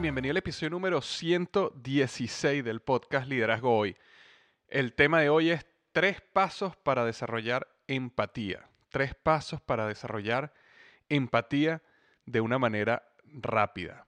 Bienvenido 0.00 0.32
al 0.32 0.36
episodio 0.36 0.68
número 0.70 1.00
116 1.00 2.62
del 2.62 2.80
podcast 2.80 3.26
Liderazgo 3.28 3.74
Hoy. 3.74 3.96
El 4.68 4.92
tema 4.92 5.22
de 5.22 5.30
hoy 5.30 5.50
es 5.50 5.64
tres 5.92 6.20
pasos 6.20 6.76
para 6.76 7.06
desarrollar 7.06 7.66
empatía. 7.86 8.68
Tres 8.90 9.14
pasos 9.14 9.62
para 9.62 9.86
desarrollar 9.86 10.52
empatía 11.08 11.82
de 12.26 12.42
una 12.42 12.58
manera 12.58 13.08
rápida. 13.24 14.06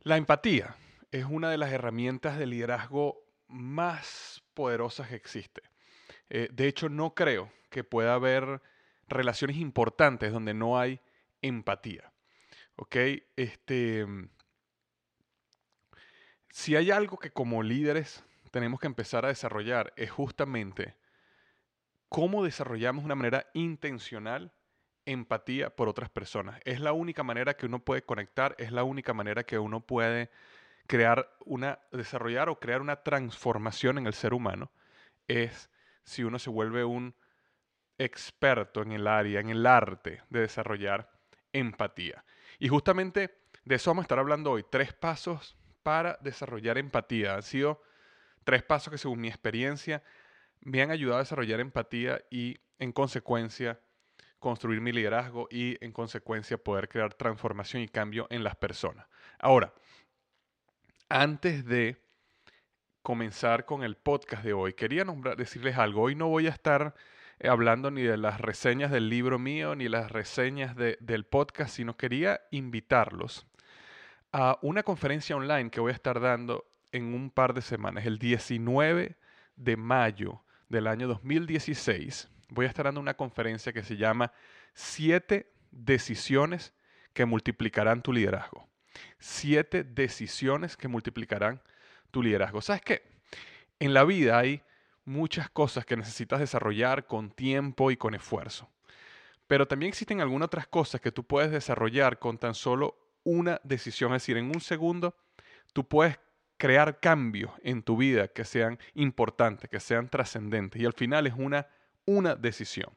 La 0.00 0.18
empatía 0.18 0.76
es 1.12 1.24
una 1.24 1.50
de 1.50 1.56
las 1.56 1.72
herramientas 1.72 2.38
de 2.38 2.46
liderazgo 2.46 3.24
más 3.46 4.42
poderosas 4.52 5.08
que 5.08 5.16
existe. 5.16 5.62
Eh, 6.28 6.50
de 6.52 6.68
hecho, 6.68 6.90
no 6.90 7.14
creo 7.14 7.50
que 7.70 7.84
pueda 7.84 8.12
haber 8.12 8.60
relaciones 9.08 9.56
importantes 9.56 10.30
donde 10.30 10.52
no 10.52 10.78
hay 10.78 11.00
empatía. 11.40 12.12
¿Ok? 12.76 12.96
Este 13.34 14.06
si 16.50 16.76
hay 16.76 16.90
algo 16.90 17.18
que 17.18 17.30
como 17.30 17.62
líderes 17.62 18.24
tenemos 18.50 18.80
que 18.80 18.86
empezar 18.86 19.24
a 19.24 19.28
desarrollar 19.28 19.92
es 19.96 20.10
justamente 20.10 20.96
cómo 22.08 22.44
desarrollamos 22.44 23.02
de 23.02 23.06
una 23.06 23.14
manera 23.14 23.46
intencional 23.54 24.52
empatía 25.04 25.74
por 25.74 25.88
otras 25.88 26.10
personas. 26.10 26.60
Es 26.64 26.80
la 26.80 26.92
única 26.92 27.22
manera 27.22 27.54
que 27.54 27.66
uno 27.66 27.78
puede 27.80 28.02
conectar, 28.02 28.54
es 28.58 28.72
la 28.72 28.84
única 28.84 29.14
manera 29.14 29.44
que 29.44 29.58
uno 29.58 29.80
puede 29.80 30.30
crear 30.86 31.30
una, 31.44 31.80
desarrollar 31.92 32.48
o 32.48 32.58
crear 32.58 32.80
una 32.80 33.02
transformación 33.02 33.98
en 33.98 34.06
el 34.06 34.14
ser 34.14 34.34
humano, 34.34 34.70
es 35.26 35.70
si 36.04 36.24
uno 36.24 36.38
se 36.38 36.50
vuelve 36.50 36.84
un 36.84 37.14
experto 37.98 38.82
en 38.82 38.92
el 38.92 39.06
área, 39.06 39.40
en 39.40 39.50
el 39.50 39.66
arte 39.66 40.22
de 40.30 40.40
desarrollar 40.40 41.10
empatía. 41.52 42.24
Y 42.58 42.68
justamente 42.68 43.38
de 43.64 43.74
eso 43.74 43.90
vamos 43.90 44.02
a 44.02 44.06
estar 44.06 44.18
hablando 44.18 44.52
hoy, 44.52 44.64
tres 44.68 44.92
pasos 44.94 45.58
para 45.88 46.18
desarrollar 46.20 46.76
empatía. 46.76 47.36
Han 47.36 47.42
sido 47.42 47.80
tres 48.44 48.62
pasos 48.62 48.90
que 48.90 48.98
según 48.98 49.22
mi 49.22 49.28
experiencia 49.28 50.02
me 50.60 50.82
han 50.82 50.90
ayudado 50.90 51.16
a 51.16 51.22
desarrollar 51.22 51.60
empatía 51.60 52.20
y 52.30 52.58
en 52.78 52.92
consecuencia 52.92 53.80
construir 54.38 54.82
mi 54.82 54.92
liderazgo 54.92 55.48
y 55.50 55.82
en 55.82 55.92
consecuencia 55.92 56.58
poder 56.58 56.90
crear 56.90 57.14
transformación 57.14 57.82
y 57.82 57.88
cambio 57.88 58.26
en 58.28 58.44
las 58.44 58.54
personas. 58.54 59.06
Ahora, 59.38 59.72
antes 61.08 61.64
de 61.64 61.96
comenzar 63.02 63.64
con 63.64 63.82
el 63.82 63.96
podcast 63.96 64.44
de 64.44 64.52
hoy, 64.52 64.74
quería 64.74 65.06
decirles 65.38 65.78
algo. 65.78 66.02
Hoy 66.02 66.14
no 66.14 66.28
voy 66.28 66.48
a 66.48 66.50
estar 66.50 66.94
eh, 67.38 67.48
hablando 67.48 67.90
ni 67.90 68.02
de 68.02 68.18
las 68.18 68.42
reseñas 68.42 68.90
del 68.90 69.08
libro 69.08 69.38
mío 69.38 69.74
ni 69.74 69.88
las 69.88 70.12
reseñas 70.12 70.76
del 70.76 71.24
podcast, 71.24 71.74
sino 71.74 71.96
quería 71.96 72.42
invitarlos 72.50 73.46
a 74.32 74.58
una 74.62 74.82
conferencia 74.82 75.36
online 75.36 75.70
que 75.70 75.80
voy 75.80 75.90
a 75.90 75.94
estar 75.94 76.20
dando 76.20 76.66
en 76.92 77.14
un 77.14 77.30
par 77.30 77.54
de 77.54 77.62
semanas, 77.62 78.06
el 78.06 78.18
19 78.18 79.16
de 79.56 79.76
mayo 79.76 80.42
del 80.68 80.86
año 80.86 81.08
2016. 81.08 82.28
Voy 82.50 82.66
a 82.66 82.68
estar 82.68 82.86
dando 82.86 83.00
una 83.00 83.14
conferencia 83.14 83.72
que 83.72 83.82
se 83.82 83.96
llama 83.96 84.32
Siete 84.74 85.52
decisiones 85.70 86.72
que 87.12 87.24
multiplicarán 87.24 88.02
tu 88.02 88.12
liderazgo. 88.12 88.68
Siete 89.18 89.84
decisiones 89.84 90.76
que 90.76 90.88
multiplicarán 90.88 91.60
tu 92.10 92.22
liderazgo. 92.22 92.60
¿Sabes 92.60 92.82
qué? 92.82 93.02
En 93.78 93.94
la 93.94 94.04
vida 94.04 94.38
hay 94.38 94.62
muchas 95.04 95.50
cosas 95.50 95.84
que 95.84 95.96
necesitas 95.96 96.40
desarrollar 96.40 97.06
con 97.06 97.30
tiempo 97.30 97.90
y 97.90 97.96
con 97.96 98.14
esfuerzo. 98.14 98.68
Pero 99.46 99.66
también 99.66 99.88
existen 99.88 100.20
algunas 100.20 100.46
otras 100.46 100.66
cosas 100.66 101.00
que 101.00 101.12
tú 101.12 101.24
puedes 101.24 101.50
desarrollar 101.50 102.18
con 102.18 102.38
tan 102.38 102.54
solo 102.54 103.07
una 103.28 103.60
decisión. 103.62 104.14
Es 104.14 104.22
decir, 104.22 104.38
en 104.38 104.46
un 104.46 104.60
segundo 104.60 105.14
tú 105.72 105.86
puedes 105.86 106.18
crear 106.56 106.98
cambios 106.98 107.52
en 107.62 107.82
tu 107.82 107.96
vida 107.96 108.28
que 108.28 108.44
sean 108.44 108.78
importantes, 108.94 109.68
que 109.68 109.80
sean 109.80 110.08
trascendentes. 110.08 110.80
Y 110.80 110.86
al 110.86 110.94
final 110.94 111.26
es 111.26 111.34
una, 111.36 111.66
una 112.06 112.34
decisión. 112.34 112.90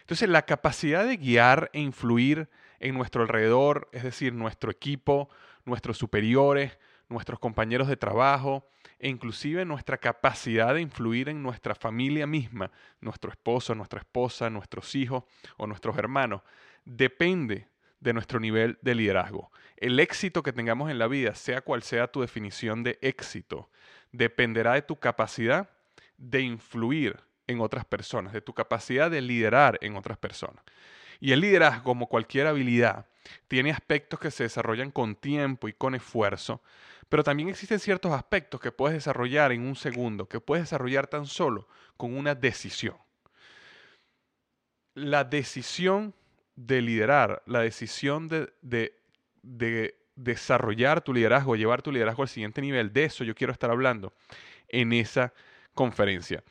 Entonces, 0.00 0.28
la 0.28 0.42
capacidad 0.42 1.04
de 1.04 1.16
guiar 1.16 1.68
e 1.72 1.80
influir 1.80 2.48
en 2.78 2.94
nuestro 2.94 3.22
alrededor, 3.22 3.88
es 3.92 4.04
decir, 4.04 4.32
nuestro 4.32 4.70
equipo, 4.70 5.28
nuestros 5.64 5.98
superiores, 5.98 6.78
nuestros 7.08 7.40
compañeros 7.40 7.88
de 7.88 7.96
trabajo 7.96 8.68
e 8.98 9.08
inclusive 9.08 9.64
nuestra 9.64 9.98
capacidad 9.98 10.74
de 10.74 10.80
influir 10.80 11.28
en 11.28 11.42
nuestra 11.42 11.74
familia 11.74 12.26
misma, 12.26 12.70
nuestro 13.00 13.30
esposo, 13.30 13.74
nuestra 13.74 13.98
esposa, 13.98 14.48
nuestros 14.48 14.94
hijos 14.94 15.24
o 15.56 15.66
nuestros 15.66 15.98
hermanos, 15.98 16.42
depende 16.84 17.68
de 18.00 18.12
nuestro 18.12 18.40
nivel 18.40 18.78
de 18.82 18.94
liderazgo. 18.94 19.50
El 19.76 19.98
éxito 20.00 20.42
que 20.42 20.52
tengamos 20.52 20.90
en 20.90 20.98
la 20.98 21.06
vida, 21.06 21.34
sea 21.34 21.60
cual 21.60 21.82
sea 21.82 22.08
tu 22.08 22.20
definición 22.20 22.82
de 22.82 22.98
éxito, 23.02 23.70
dependerá 24.12 24.74
de 24.74 24.82
tu 24.82 24.96
capacidad 24.96 25.70
de 26.16 26.40
influir 26.40 27.20
en 27.46 27.60
otras 27.60 27.84
personas, 27.84 28.32
de 28.32 28.40
tu 28.40 28.54
capacidad 28.54 29.10
de 29.10 29.20
liderar 29.20 29.78
en 29.80 29.96
otras 29.96 30.18
personas. 30.18 30.64
Y 31.20 31.32
el 31.32 31.40
liderazgo, 31.40 31.84
como 31.84 32.08
cualquier 32.08 32.46
habilidad, 32.46 33.06
tiene 33.48 33.70
aspectos 33.70 34.20
que 34.20 34.30
se 34.30 34.44
desarrollan 34.44 34.90
con 34.90 35.16
tiempo 35.16 35.68
y 35.68 35.72
con 35.72 35.94
esfuerzo, 35.94 36.62
pero 37.08 37.22
también 37.22 37.48
existen 37.48 37.78
ciertos 37.78 38.12
aspectos 38.12 38.60
que 38.60 38.72
puedes 38.72 38.96
desarrollar 38.96 39.52
en 39.52 39.62
un 39.62 39.76
segundo, 39.76 40.28
que 40.28 40.40
puedes 40.40 40.64
desarrollar 40.64 41.06
tan 41.06 41.26
solo 41.26 41.68
con 41.96 42.16
una 42.16 42.34
decisión. 42.34 42.96
La 44.94 45.24
decisión 45.24 46.14
de 46.56 46.80
liderar, 46.80 47.42
la 47.46 47.60
decisión 47.60 48.28
de, 48.28 48.52
de, 48.62 49.98
desarrollar 50.16 51.02
tu 51.02 51.12
liderazgo, 51.12 51.56
llevar 51.56 51.82
tu 51.82 51.92
liderazgo 51.92 52.22
al 52.22 52.28
siguiente 52.28 52.62
nivel, 52.62 52.92
de 52.92 53.04
eso 53.04 53.22
yo 53.22 53.34
quiero 53.34 53.52
estar 53.52 53.70
hablando 53.70 54.14
en 54.68 54.94
esa 54.94 55.32
conferencia. 55.74 56.42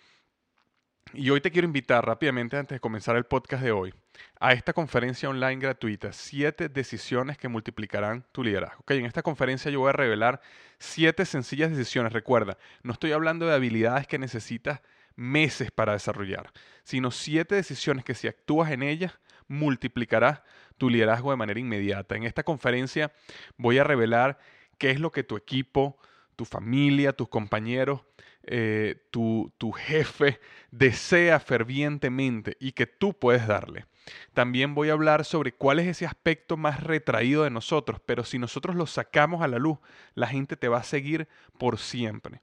Y 1.13 1.30
hoy 1.30 1.42
te 1.42 1.52
quiero 1.52 1.66
invitar 1.66 2.06
rápidamente, 2.06 2.57
antes 2.57 2.75
de 2.75 2.80
comenzar 2.80 3.16
el 3.16 3.25
podcast 3.25 3.63
de 3.63 3.72
hoy, 3.72 3.94
a 4.40 4.54
esta 4.54 4.74
conferencia 4.74 5.30
online 5.30 5.57
gratuita, 5.62 6.12
siete 6.13 6.69
decisiones 6.69 7.38
que 7.38 7.48
multiplicarán 7.48 8.25
tu 8.31 8.44
liderazgo. 8.44 8.81
Okay, 8.81 9.00
en 9.00 9.06
esta 9.06 9.24
conferencia 9.24 9.72
yo 9.72 9.80
voy 9.80 9.90
a 9.90 9.94
revelar 9.94 10.42
siete 10.78 11.25
sencillas 11.25 11.72
decisiones. 11.72 12.13
Recuerda, 12.13 12.58
no 12.84 12.94
estoy 12.94 13.12
hablando 13.13 13.48
de 13.48 13.56
habilidades 13.56 14.08
que 14.08 14.19
necesitas 14.19 14.81
meses 15.16 15.72
para 15.72 15.94
desarrollar, 15.94 16.51
sino 16.84 17.12
siete 17.12 17.56
decisiones 17.56 18.04
que 18.04 18.16
si 18.16 18.28
actúas 18.28 18.72
en 18.72 18.84
ellas, 18.84 19.18
multiplicarás 19.48 20.42
tu 20.78 20.90
liderazgo 20.90 21.32
de 21.32 21.38
manera 21.38 21.60
inmediata. 21.60 22.16
En 22.16 22.24
esta 22.24 22.44
conferencia 22.44 23.12
voy 23.58 23.78
a 23.78 23.84
revelar 23.84 24.40
qué 24.78 24.92
es 24.92 25.00
lo 25.00 25.12
que 25.12 25.24
tu 25.24 25.38
equipo, 25.38 25.98
tu 26.36 26.46
familia, 26.46 27.14
tus 27.14 27.30
compañeros 27.30 28.02
eh, 28.48 29.08
tu, 29.10 29.52
tu 29.58 29.72
jefe 29.72 30.40
desea 30.70 31.40
fervientemente 31.40 32.58
y 32.60 32.74
que 32.74 32.86
tú 32.86 33.18
puedes 33.18 33.48
darle. 33.48 33.88
También 34.36 34.76
voy 34.76 34.90
a 34.90 34.94
hablar 34.94 35.26
sobre 35.26 35.52
cuál 35.52 35.80
es 35.80 35.88
ese 35.88 36.06
aspecto 36.06 36.56
más 36.56 36.84
retraído 36.84 37.44
de 37.44 37.50
nosotros, 37.50 38.00
pero 38.06 38.24
si 38.24 38.38
nosotros 38.38 38.76
lo 38.76 38.86
sacamos 38.86 39.42
a 39.42 39.48
la 39.48 39.58
luz, 39.58 39.80
la 40.14 40.28
gente 40.28 40.58
te 40.58 40.68
va 40.68 40.78
a 40.78 40.84
seguir 40.84 41.28
por 41.58 41.80
siempre. 41.80 42.42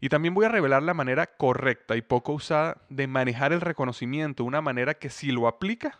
Y 0.00 0.08
también 0.08 0.34
voy 0.34 0.44
a 0.44 0.50
revelar 0.50 0.84
la 0.84 0.94
manera 0.94 1.26
correcta 1.26 1.96
y 1.96 2.02
poco 2.02 2.34
usada 2.34 2.82
de 2.88 3.08
manejar 3.08 3.52
el 3.52 3.60
reconocimiento, 3.60 4.44
una 4.44 4.60
manera 4.60 4.94
que 4.94 5.10
si 5.10 5.32
lo 5.32 5.48
aplicas, 5.48 5.98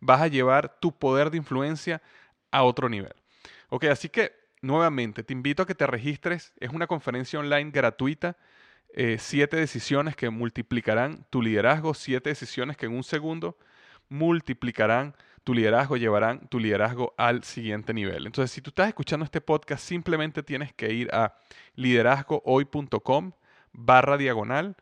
vas 0.00 0.20
a 0.20 0.28
llevar 0.28 0.80
tu 0.80 0.92
poder 0.92 1.30
de 1.30 1.36
influencia 1.36 2.02
a 2.50 2.62
otro 2.62 2.88
nivel. 2.88 3.14
Ok, 3.68 3.84
así 3.84 4.08
que 4.08 4.32
nuevamente 4.62 5.22
te 5.22 5.32
invito 5.32 5.62
a 5.62 5.66
que 5.66 5.74
te 5.74 5.86
registres. 5.86 6.52
Es 6.58 6.70
una 6.70 6.86
conferencia 6.86 7.38
online 7.38 7.70
gratuita 7.70 8.36
eh, 8.92 9.18
siete 9.20 9.56
decisiones 9.56 10.16
que 10.16 10.30
multiplicarán 10.30 11.24
tu 11.30 11.42
liderazgo, 11.42 11.94
siete 11.94 12.30
decisiones 12.30 12.76
que 12.76 12.86
en 12.86 12.92
un 12.92 13.04
segundo 13.04 13.56
multiplicarán 14.08 15.14
tu 15.44 15.54
liderazgo, 15.54 15.96
llevarán 15.96 16.48
tu 16.48 16.58
liderazgo 16.58 17.14
al 17.16 17.44
siguiente 17.44 17.94
nivel. 17.94 18.26
Entonces, 18.26 18.50
si 18.50 18.60
tú 18.60 18.70
estás 18.70 18.88
escuchando 18.88 19.24
este 19.24 19.40
podcast, 19.40 19.84
simplemente 19.84 20.42
tienes 20.42 20.74
que 20.74 20.92
ir 20.92 21.08
a 21.14 21.34
liderazgohoy.com 21.76 23.32
barra 23.72 24.16
diagonal 24.16 24.76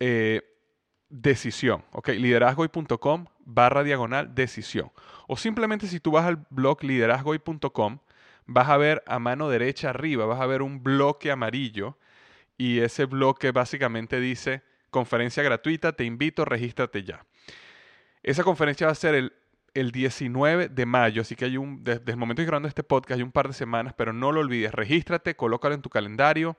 eh, 0.00 0.42
decisión, 1.12 1.84
¿ok? 1.92 2.08
Liderazgohoy.com 2.08 3.26
barra 3.44 3.84
diagonal 3.84 4.34
decisión. 4.34 4.90
O 5.28 5.36
simplemente 5.36 5.86
si 5.86 6.00
tú 6.00 6.12
vas 6.12 6.24
al 6.24 6.44
blog 6.50 6.82
liderazgohoy.com, 6.82 7.98
vas 8.46 8.68
a 8.68 8.76
ver 8.78 9.02
a 9.06 9.18
mano 9.18 9.48
derecha 9.48 9.90
arriba, 9.90 10.24
vas 10.26 10.40
a 10.40 10.46
ver 10.46 10.62
un 10.62 10.82
bloque 10.82 11.30
amarillo 11.30 11.98
y 12.56 12.80
ese 12.80 13.04
bloque 13.04 13.50
básicamente 13.50 14.20
dice 14.20 14.62
conferencia 14.90 15.42
gratuita, 15.42 15.92
te 15.92 16.04
invito, 16.04 16.44
regístrate 16.44 17.04
ya. 17.04 17.24
Esa 18.22 18.42
conferencia 18.42 18.86
va 18.86 18.92
a 18.92 18.96
ser 18.96 19.14
el, 19.14 19.32
el 19.74 19.90
19 19.90 20.68
de 20.68 20.86
mayo, 20.86 21.22
así 21.22 21.36
que 21.36 21.44
hay 21.44 21.56
un, 21.56 21.84
desde 21.84 22.10
el 22.10 22.16
momento 22.16 22.40
que 22.40 22.46
grabando 22.46 22.68
este 22.68 22.82
podcast 22.82 23.18
hay 23.18 23.22
un 23.22 23.32
par 23.32 23.48
de 23.48 23.54
semanas, 23.54 23.94
pero 23.96 24.12
no 24.12 24.32
lo 24.32 24.40
olvides, 24.40 24.72
regístrate, 24.72 25.34
colócalo 25.34 25.74
en 25.74 25.82
tu 25.82 25.90
calendario, 25.90 26.56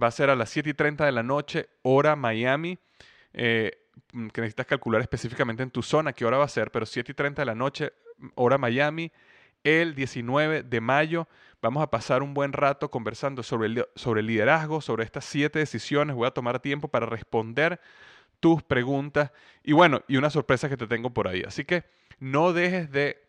va 0.00 0.08
a 0.08 0.12
ser 0.12 0.30
a 0.30 0.36
las 0.36 0.50
7 0.50 0.70
y 0.70 0.74
30 0.74 1.04
de 1.04 1.12
la 1.12 1.22
noche, 1.22 1.68
hora 1.82 2.16
Miami, 2.16 2.78
eh, 3.32 3.83
que 4.32 4.40
necesitas 4.40 4.66
calcular 4.66 5.00
específicamente 5.00 5.62
en 5.62 5.70
tu 5.70 5.82
zona 5.82 6.12
qué 6.12 6.24
hora 6.24 6.38
va 6.38 6.44
a 6.44 6.48
ser, 6.48 6.70
pero 6.70 6.86
7 6.86 7.12
y 7.12 7.14
30 7.14 7.42
de 7.42 7.46
la 7.46 7.54
noche, 7.54 7.92
hora 8.34 8.58
Miami, 8.58 9.12
el 9.64 9.94
19 9.94 10.62
de 10.62 10.80
mayo. 10.80 11.28
Vamos 11.62 11.82
a 11.82 11.90
pasar 11.90 12.22
un 12.22 12.34
buen 12.34 12.52
rato 12.52 12.90
conversando 12.90 13.42
sobre 13.42 13.68
el, 13.68 13.86
sobre 13.94 14.22
liderazgo, 14.22 14.80
sobre 14.80 15.04
estas 15.04 15.24
siete 15.24 15.58
decisiones. 15.58 16.14
Voy 16.14 16.26
a 16.26 16.30
tomar 16.30 16.60
tiempo 16.60 16.88
para 16.88 17.06
responder 17.06 17.80
tus 18.38 18.62
preguntas 18.62 19.32
y 19.62 19.72
bueno, 19.72 20.02
y 20.06 20.18
una 20.18 20.28
sorpresa 20.28 20.68
que 20.68 20.76
te 20.76 20.86
tengo 20.86 21.10
por 21.10 21.26
ahí. 21.26 21.42
Así 21.46 21.64
que 21.64 21.84
no 22.18 22.52
dejes 22.52 22.90
de 22.90 23.24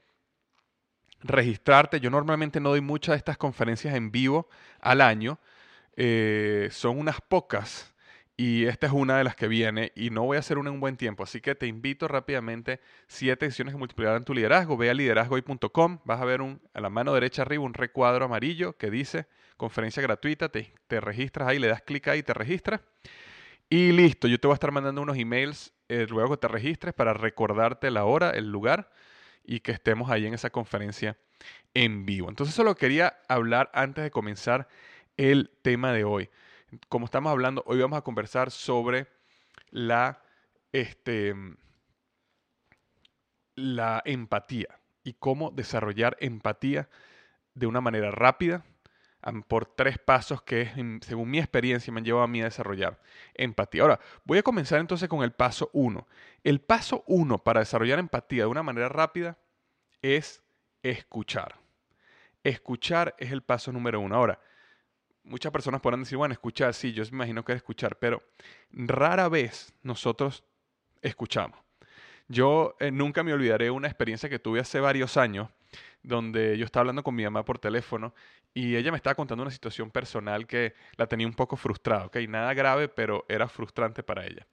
registrarte. 1.21 2.01
Yo 2.01 2.09
normalmente 2.09 2.59
no 2.59 2.69
doy 2.69 2.81
muchas 2.81 3.13
de 3.13 3.17
estas 3.17 3.37
conferencias 3.37 3.95
en 3.95 4.11
vivo 4.11 4.49
al 4.81 4.99
año. 4.99 5.39
Eh, 5.95 6.67
son 6.71 6.99
unas 6.99 7.21
pocas 7.21 7.94
y 8.37 8.65
esta 8.65 8.87
es 8.87 8.93
una 8.93 9.17
de 9.17 9.23
las 9.23 9.35
que 9.35 9.47
viene 9.47 9.93
y 9.95 10.09
no 10.09 10.23
voy 10.23 10.35
a 10.35 10.41
hacer 10.41 10.57
una 10.57 10.69
en 10.69 10.75
un 10.75 10.81
buen 10.81 10.97
tiempo. 10.97 11.23
Así 11.23 11.39
que 11.39 11.55
te 11.55 11.67
invito 11.67 12.07
rápidamente, 12.09 12.81
siete 13.07 13.45
decisiones 13.45 13.73
que 13.73 13.77
multiplicarán 13.77 14.25
tu 14.25 14.33
liderazgo. 14.33 14.75
Ve 14.75 14.89
a 14.89 14.93
liderazgohoy.com, 14.93 15.99
vas 16.03 16.21
a 16.21 16.25
ver 16.25 16.41
a 16.73 16.81
la 16.81 16.89
mano 16.89 17.13
derecha 17.13 17.43
arriba 17.43 17.63
un 17.63 17.73
recuadro 17.73 18.25
amarillo 18.25 18.77
que 18.77 18.91
dice 18.91 19.27
conferencia 19.55 20.03
gratuita. 20.03 20.49
Te, 20.49 20.73
registras 20.99 21.47
ahí, 21.47 21.59
le 21.59 21.67
das 21.67 21.81
clic 21.81 22.09
ahí 22.09 22.19
y 22.19 22.23
te 22.23 22.33
registras. 22.33 22.81
Y 23.69 23.93
listo, 23.93 24.27
yo 24.27 24.37
te 24.37 24.47
voy 24.47 24.53
a 24.53 24.55
estar 24.55 24.71
mandando 24.71 25.01
unos 25.01 25.17
emails 25.17 25.73
eh, 25.87 26.05
luego 26.09 26.31
que 26.31 26.41
te 26.41 26.47
registres 26.49 26.93
para 26.93 27.13
recordarte 27.13 27.89
la 27.89 28.03
hora, 28.03 28.31
el 28.31 28.51
lugar 28.51 28.91
y 29.45 29.61
que 29.61 29.71
estemos 29.71 30.09
ahí 30.11 30.25
en 30.25 30.33
esa 30.33 30.49
conferencia 30.49 31.17
en 31.73 32.05
vivo. 32.05 32.27
Entonces 32.27 32.53
solo 32.53 32.75
quería 32.75 33.17
hablar 33.29 33.71
antes 33.73 34.03
de 34.03 34.11
comenzar 34.11 34.67
el 35.15 35.51
tema 35.61 35.93
de 35.93 36.03
hoy 36.03 36.29
como 36.89 37.05
estamos 37.05 37.31
hablando, 37.31 37.63
hoy 37.65 37.79
vamos 37.79 37.97
a 37.97 38.03
conversar 38.03 38.51
sobre 38.51 39.07
la, 39.69 40.21
este, 40.71 41.35
la 43.55 44.01
empatía 44.05 44.79
y 45.03 45.13
cómo 45.13 45.51
desarrollar 45.51 46.17
empatía 46.19 46.89
de 47.53 47.67
una 47.67 47.81
manera 47.81 48.11
rápida 48.11 48.65
por 49.47 49.65
tres 49.65 49.97
pasos 49.97 50.43
que, 50.43 50.99
según 51.01 51.31
mi 51.31 51.39
experiencia, 51.39 51.91
me 51.91 51.99
han 51.99 52.05
llevado 52.05 52.23
a 52.23 52.27
mí 52.27 52.41
a 52.41 52.45
desarrollar 52.45 52.99
empatía. 53.33 53.81
Ahora, 53.81 53.99
voy 54.23 54.37
a 54.37 54.43
comenzar 54.43 54.79
entonces 54.79 55.09
con 55.09 55.23
el 55.23 55.31
paso 55.31 55.69
uno. 55.73 56.07
El 56.43 56.61
paso 56.61 57.03
uno 57.07 57.39
para 57.43 57.61
desarrollar 57.61 57.97
empatía 57.97 58.43
de 58.43 58.49
una 58.49 58.61
manera 58.61 58.87
rápida 58.87 59.37
es 60.01 60.43
escuchar. 60.83 61.55
Escuchar 62.43 63.15
es 63.17 63.31
el 63.31 63.41
paso 63.41 63.71
número 63.71 63.99
uno. 63.99 64.15
Ahora, 64.15 64.39
muchas 65.25 65.51
personas 65.51 65.81
podrán 65.81 66.01
decir, 66.01 66.17
bueno, 66.17 66.33
escuchar, 66.33 66.73
sí, 66.73 66.93
yo 66.93 67.03
me 67.05 67.09
imagino 67.09 67.43
que 67.43 67.51
es 67.53 67.57
escuchar, 67.57 67.97
pero 67.97 68.23
rara 68.71 69.27
vez 69.29 69.73
nosotros 69.83 70.43
escuchamos. 71.01 71.59
Yo 72.27 72.75
eh, 72.79 72.91
nunca 72.91 73.23
me 73.23 73.33
olvidaré 73.33 73.69
una 73.69 73.87
experiencia 73.87 74.29
que 74.29 74.39
tuve 74.39 74.59
hace 74.59 74.79
varios 74.79 75.17
años, 75.17 75.49
donde 76.01 76.57
yo 76.57 76.65
estaba 76.65 76.81
hablando 76.81 77.03
con 77.03 77.15
mi 77.15 77.23
mamá 77.23 77.43
por 77.45 77.59
teléfono 77.59 78.13
y 78.53 78.75
ella 78.75 78.91
me 78.91 78.97
estaba 78.97 79.15
contando 79.15 79.43
una 79.43 79.51
situación 79.51 79.91
personal 79.91 80.47
que 80.47 80.73
la 80.97 81.07
tenía 81.07 81.27
un 81.27 81.33
poco 81.33 81.57
frustrada, 81.57 82.05
¿ok? 82.05 82.17
Nada 82.27 82.53
grave, 82.53 82.87
pero 82.87 83.25
era 83.27 83.47
frustrante 83.47 84.01
para 84.01 84.25
ella. 84.25 84.47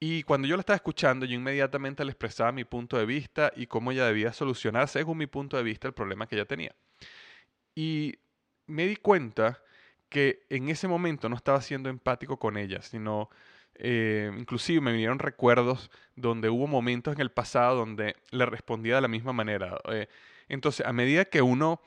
Y 0.00 0.22
cuando 0.22 0.46
yo 0.46 0.56
la 0.56 0.60
estaba 0.60 0.76
escuchando, 0.76 1.26
yo 1.26 1.34
inmediatamente 1.34 2.04
le 2.04 2.12
expresaba 2.12 2.52
mi 2.52 2.64
punto 2.64 2.98
de 2.98 3.06
vista 3.06 3.52
y 3.56 3.66
cómo 3.66 3.90
ella 3.90 4.06
debía 4.06 4.32
solucionar, 4.32 4.86
según 4.88 5.18
mi 5.18 5.26
punto 5.26 5.56
de 5.56 5.64
vista, 5.64 5.88
el 5.88 5.94
problema 5.94 6.28
que 6.28 6.36
ella 6.36 6.44
tenía. 6.44 6.74
Y 7.74 8.14
me 8.66 8.86
di 8.86 8.96
cuenta 8.96 9.60
que 10.08 10.46
en 10.50 10.68
ese 10.68 10.88
momento 10.88 11.28
no 11.28 11.36
estaba 11.36 11.60
siendo 11.60 11.88
empático 11.88 12.38
con 12.38 12.56
ella, 12.56 12.82
sino 12.82 13.28
eh, 13.74 14.30
inclusive 14.36 14.80
me 14.80 14.92
vinieron 14.92 15.18
recuerdos 15.18 15.90
donde 16.16 16.50
hubo 16.50 16.66
momentos 16.66 17.14
en 17.14 17.20
el 17.20 17.30
pasado 17.30 17.76
donde 17.76 18.16
le 18.30 18.46
respondía 18.46 18.96
de 18.96 19.00
la 19.02 19.08
misma 19.08 19.32
manera. 19.32 19.78
Eh, 19.90 20.08
entonces, 20.48 20.84
a 20.86 20.92
medida 20.92 21.24
que 21.26 21.42
uno 21.42 21.80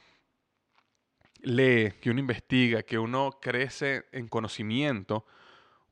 lee, 1.42 1.94
que 2.02 2.12
uno 2.12 2.20
investiga, 2.20 2.84
que 2.84 2.98
uno 2.98 3.40
crece 3.42 4.06
en 4.12 4.28
conocimiento, 4.28 5.26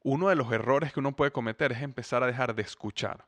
uno 0.03 0.29
de 0.29 0.36
los 0.36 0.51
errores 0.51 0.93
que 0.93 1.00
uno 1.00 1.15
puede 1.15 1.31
cometer 1.31 1.71
es 1.71 1.81
empezar 1.81 2.24
a 2.24 2.27
dejar 2.27 2.55
de 2.55 2.62
escuchar. 2.62 3.25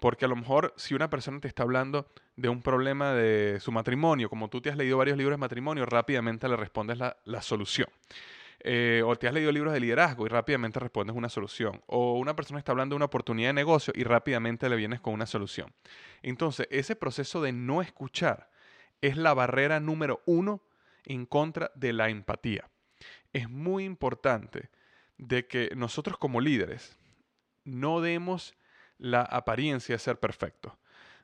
Porque 0.00 0.24
a 0.24 0.28
lo 0.28 0.36
mejor 0.36 0.72
si 0.76 0.94
una 0.94 1.10
persona 1.10 1.40
te 1.40 1.48
está 1.48 1.62
hablando 1.62 2.08
de 2.36 2.48
un 2.48 2.62
problema 2.62 3.12
de 3.12 3.58
su 3.60 3.70
matrimonio, 3.70 4.28
como 4.28 4.48
tú 4.48 4.60
te 4.60 4.70
has 4.70 4.76
leído 4.76 4.98
varios 4.98 5.18
libros 5.18 5.34
de 5.34 5.40
matrimonio, 5.40 5.86
rápidamente 5.86 6.48
le 6.48 6.56
respondes 6.56 6.98
la, 6.98 7.42
solución. 7.42 7.88
Eh, 8.62 9.02
o 9.06 9.16
te 9.16 9.26
has 9.26 9.32
leído 9.32 9.52
libros 9.52 9.72
de 9.72 9.80
liderazgo 9.80 10.26
y 10.26 10.28
rápidamente 10.28 10.80
respondes 10.80 11.16
una 11.16 11.28
solución. 11.28 11.82
O 11.86 12.18
una 12.18 12.34
persona 12.34 12.58
está 12.58 12.72
hablando 12.72 12.94
de 12.94 12.96
una 12.96 13.06
oportunidad 13.06 13.50
de 13.50 13.54
negocio 13.54 13.92
y 13.96 14.04
rápidamente 14.04 14.68
le 14.68 14.76
vienes 14.76 15.00
con 15.00 15.14
una 15.14 15.26
solución. 15.26 15.72
Entonces, 16.22 16.66
ese 16.70 16.96
proceso 16.96 17.40
de 17.42 17.52
no 17.52 17.82
escuchar 17.82 18.50
es 19.00 19.16
la 19.16 19.34
barrera 19.34 19.80
número 19.80 20.22
uno 20.26 20.62
en 21.06 21.26
contra 21.26 21.70
de 21.74 21.92
la 21.92 22.08
empatía. 22.08 22.68
Es 23.32 23.48
muy 23.48 23.84
importante 23.84 24.70
de 25.18 25.46
que 25.46 25.70
nosotros 25.76 26.18
como 26.18 26.40
líderes 26.40 26.96
no 27.64 28.00
demos 28.00 28.54
la 29.00 29.22
apariencia 29.22 29.94
de 29.94 29.98
ser 29.98 30.20
perfecto, 30.20 30.78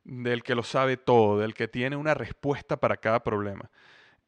del 0.04 0.42
que 0.42 0.54
lo 0.54 0.62
sabe 0.62 0.97
todo, 0.97 1.38
del 1.38 1.54
que 1.54 1.68
tiene 1.68 1.97
una 1.97 2.14
respuesta 2.14 2.78
para 2.78 2.97
cada 2.97 3.23
problema. 3.23 3.71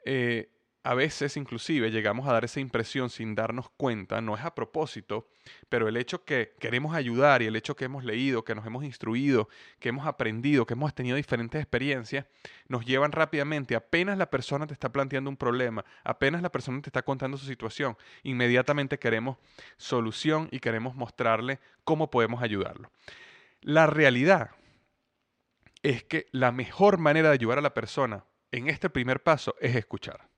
Eh, 0.05 0.51
a 0.85 0.95
veces 0.95 1.37
inclusive 1.37 1.91
llegamos 1.91 2.27
a 2.29 2.33
dar 2.33 2.45
esa 2.45 2.61
impresión 2.61 3.11
sin 3.11 3.35
darnos 3.35 3.69
cuenta, 3.77 4.21
no 4.21 4.37
es 4.37 4.45
a 4.45 4.55
propósito, 4.55 5.29
pero 5.69 5.89
el 5.89 5.97
hecho 5.97 6.25
que 6.25 6.55
queremos 6.61 6.95
ayudar 6.95 7.43
y 7.43 7.47
el 7.47 7.57
hecho 7.57 7.77
que 7.77 7.85
hemos 7.85 8.05
leído, 8.05 8.45
que 8.45 8.55
nos 8.55 8.65
hemos 8.65 8.85
instruido, 8.85 9.49
que 9.81 9.91
hemos 9.91 10.07
aprendido, 10.07 10.67
que 10.67 10.75
hemos 10.75 10.95
tenido 10.95 11.17
diferentes 11.17 11.61
experiencias, 11.61 12.27
nos 12.69 12.87
llevan 12.87 13.13
rápidamente, 13.13 13.77
apenas 13.77 14.17
la 14.17 14.31
persona 14.31 14.67
te 14.67 14.73
está 14.73 14.91
planteando 14.91 15.29
un 15.29 15.37
problema, 15.37 15.85
apenas 16.05 16.43
la 16.43 16.51
persona 16.51 16.81
te 16.81 16.89
está 16.89 17.03
contando 17.03 17.37
su 17.37 17.47
situación, 17.47 17.97
inmediatamente 18.23 18.99
queremos 18.99 19.37
solución 19.77 20.49
y 20.53 20.61
queremos 20.61 20.95
mostrarle 20.95 21.59
cómo 21.85 22.11
podemos 22.11 22.43
ayudarlo. 22.43 22.91
La 23.61 23.87
realidad 23.87 24.51
es 25.83 26.05
que 26.05 26.27
la 26.33 26.53
mejor 26.53 26.99
manera 26.99 27.29
de 27.29 27.35
ayudar 27.35 27.59
a 27.59 27.63
la 27.63 27.75
persona 27.75 28.25
en 28.51 28.69
este 28.69 28.91
primer 28.91 29.23
paso 29.23 29.55
es 29.61 29.77
escuchar 29.77 30.29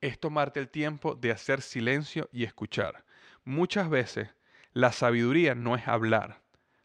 es 0.00 0.18
tomarte 0.18 0.60
el 0.60 0.68
tiempo 0.68 1.14
de 1.14 1.30
hacer 1.30 1.62
silencio 1.62 2.28
y 2.32 2.44
escuchar. 2.44 3.04
Muchas 3.44 3.88
veces 3.90 4.28
la 4.72 4.92
sabiduría 4.92 5.54
no 5.54 5.76
es 5.76 5.86
hablar, 5.88 6.40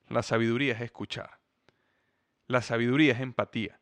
la 0.10 0.24
sabiduría 0.24 0.74
es 0.74 0.82
escuchar. 0.82 1.40
La 2.48 2.62
sabiduría 2.62 3.14
es 3.14 3.22
empatía. 3.22 3.80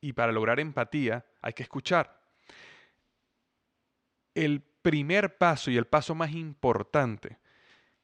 Y 0.00 0.12
para 0.12 0.32
lograr 0.32 0.60
empatía 0.60 1.26
hay 1.40 1.52
que 1.52 1.64
escuchar. 1.64 2.20
El 4.34 4.60
primer 4.60 5.36
paso 5.36 5.70
y 5.70 5.76
el 5.76 5.86
paso 5.86 6.14
más 6.14 6.30
importante 6.32 7.38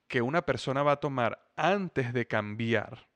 que 0.09 0.23
una 0.23 0.43
persona 0.43 0.83
va 0.83 0.93
a 0.93 1.01
tomar 1.01 1.51
antes 1.57 2.13
de 2.13 2.27
cambiar, 2.27 3.09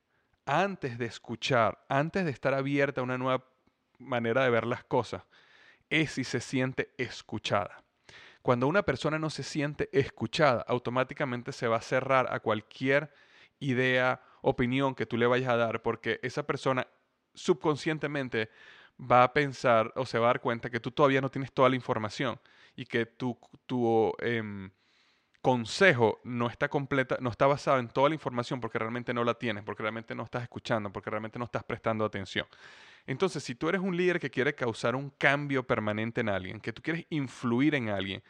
antes 0.46 0.98
de 0.98 1.06
escuchar, 1.06 1.84
antes 1.88 2.24
de 2.24 2.30
estar 2.30 2.54
abierta 2.54 3.00
a 3.00 3.04
una 3.04 3.18
nueva 3.18 3.44
manera 3.98 4.44
de 4.44 4.50
ver 4.50 4.66
las 4.66 4.84
cosas, 4.84 5.22
es 5.90 6.12
si 6.12 6.24
se 6.24 6.40
siente 6.40 6.94
escuchada. 6.96 7.82
Cuando 8.42 8.66
una 8.66 8.82
persona 8.82 9.18
no 9.18 9.30
se 9.30 9.42
siente 9.42 9.88
escuchada, 9.92 10.64
automáticamente 10.68 11.52
se 11.52 11.68
va 11.68 11.76
a 11.76 11.82
cerrar 11.82 12.32
a 12.32 12.40
cualquier 12.40 13.12
idea, 13.58 14.22
opinión 14.40 14.94
que 14.94 15.06
tú 15.06 15.16
le 15.16 15.26
vayas 15.26 15.50
a 15.50 15.56
dar, 15.56 15.82
porque 15.82 16.20
esa 16.22 16.44
persona 16.44 16.86
subconscientemente 17.34 18.50
va 18.98 19.22
a 19.22 19.32
pensar 19.32 19.92
o 19.96 20.06
se 20.06 20.18
va 20.18 20.26
a 20.26 20.28
dar 20.28 20.40
cuenta 20.40 20.70
que 20.70 20.80
tú 20.80 20.90
todavía 20.90 21.20
no 21.20 21.30
tienes 21.30 21.52
toda 21.52 21.68
la 21.68 21.76
información 21.76 22.40
y 22.74 22.84
que 22.84 23.06
tu, 23.06 23.38
tu 23.66 24.12
em, 24.20 24.70
consejo 25.40 26.20
no 26.24 26.48
está 26.48 26.68
completa, 26.68 27.16
no 27.20 27.30
está 27.30 27.46
basado 27.46 27.78
en 27.78 27.88
toda 27.88 28.08
la 28.08 28.14
información 28.14 28.60
porque 28.60 28.78
realmente 28.78 29.14
no 29.14 29.24
la 29.24 29.34
tienes, 29.34 29.64
porque 29.64 29.82
realmente 29.82 30.14
no 30.14 30.24
estás 30.24 30.42
escuchando, 30.42 30.92
porque 30.92 31.10
realmente 31.10 31.38
no 31.38 31.44
estás 31.44 31.64
prestando 31.64 32.04
atención. 32.04 32.46
Entonces, 33.06 33.42
si 33.42 33.54
tú 33.54 33.68
eres 33.68 33.80
un 33.80 33.96
líder 33.96 34.20
que 34.20 34.30
quiere 34.30 34.54
causar 34.54 34.94
un 34.94 35.10
cambio 35.10 35.66
permanente 35.66 36.20
en 36.20 36.28
alguien, 36.28 36.60
que 36.60 36.72
tú 36.72 36.82
quieres 36.82 37.06
influir 37.08 37.74
en 37.74 37.88
alguien, 37.88 38.22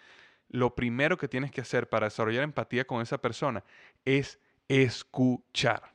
lo 0.48 0.74
primero 0.74 1.16
que 1.16 1.28
tienes 1.28 1.50
que 1.50 1.60
hacer 1.60 1.88
para 1.88 2.06
desarrollar 2.06 2.44
empatía 2.44 2.86
con 2.86 3.02
esa 3.02 3.18
persona 3.18 3.64
es 4.04 4.38
escuchar. 4.68 5.94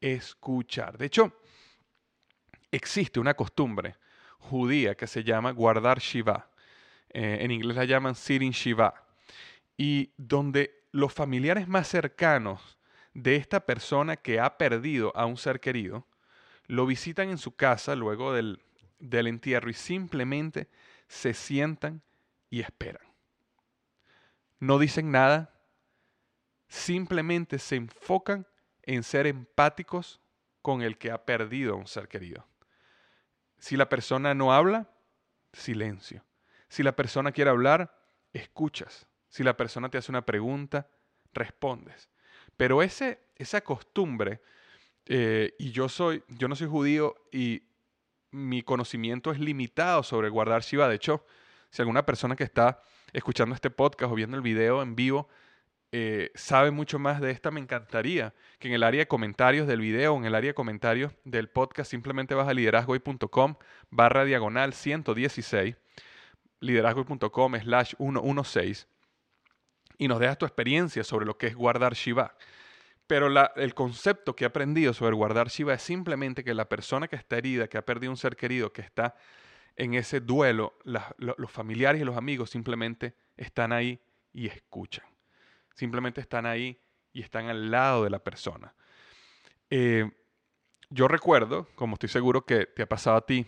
Escuchar. 0.00 0.98
De 0.98 1.06
hecho, 1.06 1.32
existe 2.70 3.20
una 3.20 3.34
costumbre 3.34 3.96
judía 4.38 4.96
que 4.96 5.06
se 5.06 5.22
llama 5.22 5.52
guardar 5.52 6.00
Shiva. 6.00 6.50
Eh, 7.10 7.38
en 7.40 7.50
inglés 7.50 7.76
la 7.76 7.84
llaman 7.84 8.14
sitting 8.14 8.50
Shiva. 8.50 9.03
Y 9.76 10.12
donde 10.16 10.84
los 10.92 11.12
familiares 11.12 11.68
más 11.68 11.88
cercanos 11.88 12.78
de 13.12 13.36
esta 13.36 13.60
persona 13.60 14.16
que 14.16 14.40
ha 14.40 14.58
perdido 14.58 15.12
a 15.16 15.26
un 15.26 15.36
ser 15.36 15.60
querido 15.60 16.06
lo 16.66 16.86
visitan 16.86 17.28
en 17.30 17.38
su 17.38 17.54
casa 17.54 17.94
luego 17.94 18.32
del, 18.32 18.62
del 18.98 19.26
entierro 19.26 19.70
y 19.70 19.74
simplemente 19.74 20.68
se 21.08 21.34
sientan 21.34 22.02
y 22.50 22.60
esperan. 22.60 23.02
No 24.58 24.78
dicen 24.78 25.10
nada, 25.10 25.52
simplemente 26.68 27.58
se 27.58 27.76
enfocan 27.76 28.46
en 28.82 29.02
ser 29.02 29.26
empáticos 29.26 30.20
con 30.62 30.82
el 30.82 30.96
que 30.96 31.10
ha 31.10 31.24
perdido 31.24 31.74
a 31.74 31.76
un 31.76 31.86
ser 31.86 32.08
querido. 32.08 32.46
Si 33.58 33.76
la 33.76 33.88
persona 33.88 34.34
no 34.34 34.52
habla, 34.52 34.90
silencio. 35.52 36.24
Si 36.68 36.82
la 36.82 36.96
persona 36.96 37.32
quiere 37.32 37.50
hablar, 37.50 37.94
escuchas. 38.32 39.06
Si 39.34 39.42
la 39.42 39.56
persona 39.56 39.88
te 39.88 39.98
hace 39.98 40.12
una 40.12 40.24
pregunta, 40.24 40.86
respondes. 41.32 42.08
Pero 42.56 42.82
ese, 42.82 43.18
esa 43.34 43.62
costumbre 43.62 44.40
eh, 45.06 45.56
y 45.58 45.72
yo 45.72 45.88
soy, 45.88 46.22
yo 46.28 46.46
no 46.46 46.54
soy 46.54 46.68
judío 46.68 47.16
y 47.32 47.64
mi 48.30 48.62
conocimiento 48.62 49.32
es 49.32 49.40
limitado 49.40 50.04
sobre 50.04 50.28
guardar 50.28 50.62
Shiva. 50.62 50.88
De 50.88 50.94
hecho, 50.94 51.26
si 51.70 51.82
alguna 51.82 52.06
persona 52.06 52.36
que 52.36 52.44
está 52.44 52.80
escuchando 53.12 53.56
este 53.56 53.70
podcast 53.70 54.12
o 54.12 54.14
viendo 54.14 54.36
el 54.36 54.42
video 54.44 54.82
en 54.82 54.94
vivo 54.94 55.28
eh, 55.90 56.30
sabe 56.36 56.70
mucho 56.70 57.00
más 57.00 57.20
de 57.20 57.32
esta, 57.32 57.50
me 57.50 57.58
encantaría 57.58 58.34
que 58.60 58.68
en 58.68 58.74
el 58.74 58.84
área 58.84 59.00
de 59.00 59.08
comentarios 59.08 59.66
del 59.66 59.80
video 59.80 60.16
en 60.16 60.26
el 60.26 60.36
área 60.36 60.50
de 60.50 60.54
comentarios 60.54 61.12
del 61.24 61.48
podcast 61.48 61.90
simplemente 61.90 62.36
vas 62.36 62.46
a 62.46 62.54
liderazgoy.com 62.54 63.56
barra 63.90 64.24
diagonal 64.24 64.74
116, 64.74 65.74
liderazgoy.com 66.60 67.56
slash 67.58 67.94
116 67.98 68.93
y 69.98 70.08
nos 70.08 70.20
dejas 70.20 70.38
tu 70.38 70.46
experiencia 70.46 71.04
sobre 71.04 71.26
lo 71.26 71.36
que 71.36 71.48
es 71.48 71.54
guardar 71.54 71.94
Shiva. 71.94 72.36
Pero 73.06 73.28
el 73.56 73.74
concepto 73.74 74.34
que 74.34 74.44
he 74.44 74.46
aprendido 74.46 74.94
sobre 74.94 75.14
guardar 75.14 75.48
Shiva 75.48 75.74
es 75.74 75.82
simplemente 75.82 76.42
que 76.42 76.54
la 76.54 76.68
persona 76.68 77.06
que 77.08 77.16
está 77.16 77.36
herida, 77.36 77.68
que 77.68 77.76
ha 77.76 77.84
perdido 77.84 78.10
un 78.10 78.16
ser 78.16 78.36
querido, 78.36 78.72
que 78.72 78.82
está 78.82 79.14
en 79.76 79.94
ese 79.94 80.20
duelo, 80.20 80.74
los 80.84 81.50
familiares 81.50 82.00
y 82.00 82.04
los 82.04 82.16
amigos 82.16 82.50
simplemente 82.50 83.14
están 83.36 83.72
ahí 83.72 84.00
y 84.32 84.46
escuchan. 84.46 85.04
Simplemente 85.74 86.20
están 86.20 86.46
ahí 86.46 86.80
y 87.12 87.22
están 87.22 87.48
al 87.48 87.70
lado 87.70 88.04
de 88.04 88.10
la 88.10 88.20
persona. 88.20 88.74
Eh, 89.68 90.10
yo 90.90 91.08
recuerdo, 91.08 91.68
como 91.74 91.94
estoy 91.94 92.08
seguro 92.08 92.46
que 92.46 92.66
te 92.66 92.82
ha 92.82 92.88
pasado 92.88 93.16
a 93.16 93.26
ti, 93.26 93.46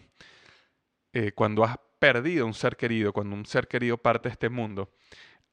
eh, 1.13 1.33
cuando 1.33 1.65
has 1.65 1.77
perdido 1.99 2.45
un 2.47 2.55
ser 2.55 2.77
querido, 2.77 3.13
cuando 3.13 3.37
un 3.37 3.47
ser 3.47 3.69
querido 3.69 3.97
parte 3.99 4.29
de 4.29 4.33
este 4.33 4.49
mundo, 4.49 4.93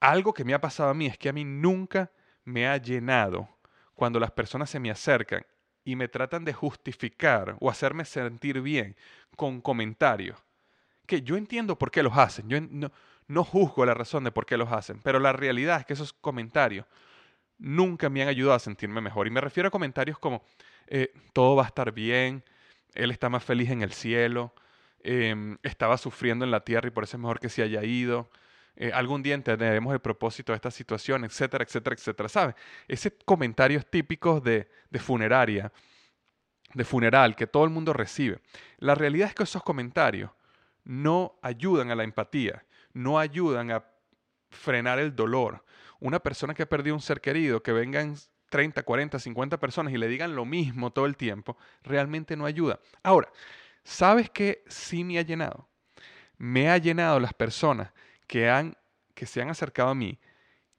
algo 0.03 0.33
que 0.33 0.43
me 0.43 0.53
ha 0.53 0.60
pasado 0.60 0.89
a 0.89 0.93
mí 0.93 1.05
es 1.05 1.17
que 1.17 1.29
a 1.29 1.33
mí 1.33 1.45
nunca 1.45 2.12
me 2.43 2.67
ha 2.67 2.75
llenado 2.75 3.48
cuando 3.95 4.19
las 4.19 4.31
personas 4.31 4.69
se 4.69 4.79
me 4.79 4.91
acercan 4.91 5.45
y 5.86 5.95
me 5.95 6.10
tratan 6.10 6.43
de 6.43 6.51
justificar 6.51 7.55
o 7.62 7.69
hacerme 7.69 8.03
sentir 8.03 8.60
bien 8.62 8.98
con 9.38 9.62
comentarios, 9.62 10.43
que 11.07 11.22
yo 11.22 11.38
entiendo 11.38 11.77
por 11.77 11.89
qué 11.89 12.03
los 12.03 12.17
hacen, 12.17 12.50
yo 12.50 12.57
no, 12.60 13.43
juzgo 13.45 13.86
la 13.86 13.93
razón 13.93 14.25
de 14.25 14.31
por 14.31 14.45
qué 14.45 14.57
los 14.57 14.74
hacen, 14.74 15.00
pero 15.01 15.19
la 15.19 15.31
realidad 15.31 15.79
es 15.79 15.86
que 15.86 15.93
esos 15.93 16.12
comentarios 16.12 16.86
nunca 17.57 18.10
me 18.10 18.24
han 18.24 18.27
ayudado 18.27 18.55
a 18.55 18.60
sentirme 18.60 19.00
mejor. 19.00 19.27
Y 19.27 19.31
me 19.31 19.39
refiero 19.39 19.67
a 19.67 19.72
comentarios 19.72 20.19
como, 20.19 20.43
eh, 20.88 21.13
todo 21.31 21.55
va 21.55 21.63
a 21.63 21.67
estar 21.67 21.93
bien, 21.93 22.43
él 22.93 23.10
está 23.10 23.29
más 23.29 23.43
feliz 23.43 23.69
en 23.69 23.81
el 23.81 23.93
cielo, 23.93 24.53
em, 25.01 25.57
estaba 25.63 25.98
sufriendo 25.98 26.43
en 26.43 26.51
la 26.51 26.60
tierra 26.65 26.89
y 26.89 26.91
por 26.91 27.05
eso 27.05 27.15
es 27.15 27.22
mejor 27.22 27.39
que 27.39 27.48
se 27.48 27.63
haya 27.63 27.83
ido, 27.86 28.29
eh, 28.75 28.92
algún 28.94 29.22
día 29.22 29.36
entenderemos 29.36 29.94
el 29.94 30.00
propósito 30.00 30.51
de 30.51 30.56
esta 30.56 30.72
situación, 30.72 31.24
etcétera, 31.25 31.63
etcétera, 31.63 31.96
etcétera. 31.96 32.30
¿Sabes? 32.30 32.56
Ese 32.88 33.15
comentarios 33.25 33.86
típicos 33.86 34.44
de, 34.44 34.68
de 34.89 35.00
funeraria, 35.00 35.72
de 36.74 36.84
funeral, 36.84 37.36
que 37.36 37.48
todo 37.48 37.65
el 37.65 37.70
mundo 37.70 37.94
recibe. 37.94 38.39
La 38.77 38.96
realidad 38.96 39.30
es 39.30 39.36
que 39.36 39.44
esos 39.44 39.63
comentarios 39.63 40.32
no 40.84 41.38
ayudan 41.42 41.92
a 41.92 41.96
la 41.96 42.03
empatía, 42.03 42.65
no 42.94 43.20
ayudan 43.20 43.72
a 43.72 43.86
frenar 44.50 45.00
el 45.00 45.15
dolor. 45.15 45.63
Una 46.00 46.20
persona 46.20 46.53
que 46.53 46.63
ha 46.63 46.70
perdido 46.70 46.96
un 46.96 47.01
ser 47.01 47.22
querido, 47.22 47.62
que 47.62 47.72
vengan 47.72 48.15
30, 48.50 48.84
40, 48.84 49.20
50 49.20 49.60
personas 49.60 49.94
y 49.94 49.98
le 49.98 50.08
digan 50.08 50.36
lo 50.36 50.46
mismo 50.46 50.92
todo 50.92 51.06
el 51.06 51.15
tiempo, 51.15 51.58
realmente 51.84 52.36
no 52.36 52.46
ayuda. 52.46 52.80
Ahora, 53.01 53.32
¿sabes 53.84 54.30
qué 54.30 54.63
sí 54.68 55.03
me 55.03 55.18
ha 55.18 55.22
llenado? 55.22 55.68
Me 56.38 56.70
ha 56.70 56.77
llenado 56.77 57.20
las 57.20 57.34
personas 57.34 57.92
que, 58.33 58.49
han, 58.49 58.75
que 59.13 59.27
se 59.27 59.43
han 59.43 59.51
acercado 59.51 59.89
a 59.89 59.93
mí, 59.93 60.19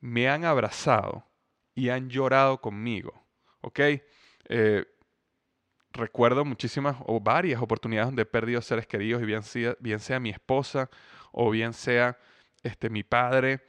me 0.00 0.28
han 0.28 0.44
abrazado 0.44 1.24
y 1.72 1.88
han 1.88 2.10
llorado 2.10 2.60
conmigo. 2.60 3.12
¿Ok? 3.60 3.78
Eh, 4.48 4.84
recuerdo 5.92 6.44
muchísimas 6.44 6.96
o 7.06 7.20
varias 7.20 7.62
oportunidades 7.62 8.08
donde 8.08 8.22
he 8.22 8.26
perdido 8.26 8.60
seres 8.60 8.88
queridos 8.88 9.22
y 9.22 9.26
bien 9.26 9.44
sea, 9.44 9.76
bien 9.78 10.00
sea 10.00 10.18
mi 10.18 10.30
esposa 10.30 10.90
o 11.30 11.48
bien 11.48 11.72
sea 11.72 12.18
este, 12.64 12.90
mi 12.90 13.04
padre. 13.04 13.60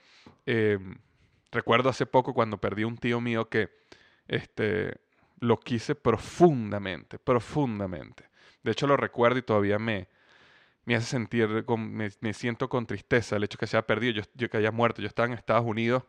Em, 0.47 0.97
recuerdo 1.51 1.87
hace 1.89 2.07
poco 2.07 2.33
cuando 2.33 2.57
perdí 2.57 2.85
un 2.85 2.97
tío 2.97 3.21
mío 3.21 3.49
que 3.49 3.69
este, 4.27 4.99
lo 5.39 5.59
quise 5.59 5.93
profundamente, 5.93 7.19
profundamente. 7.19 8.31
De 8.63 8.71
hecho 8.71 8.87
lo 8.87 8.97
recuerdo 8.97 9.37
y 9.37 9.43
todavía 9.43 9.77
me, 9.77 10.07
me 10.85 10.95
hace 10.95 11.07
sentir, 11.07 11.65
me, 11.67 12.33
siento 12.33 12.69
con 12.69 12.85
tristeza 12.85 13.35
el 13.35 13.43
hecho 13.43 13.57
que 13.57 13.67
se 13.67 13.75
haya 13.75 13.87
perdido, 13.87 14.23
yo, 14.35 14.49
que 14.49 14.57
haya 14.57 14.71
muerto. 14.71 15.01
Yo 15.01 15.07
estaba 15.07 15.27
en 15.27 15.33
Estados 15.33 15.65
Unidos, 15.65 16.03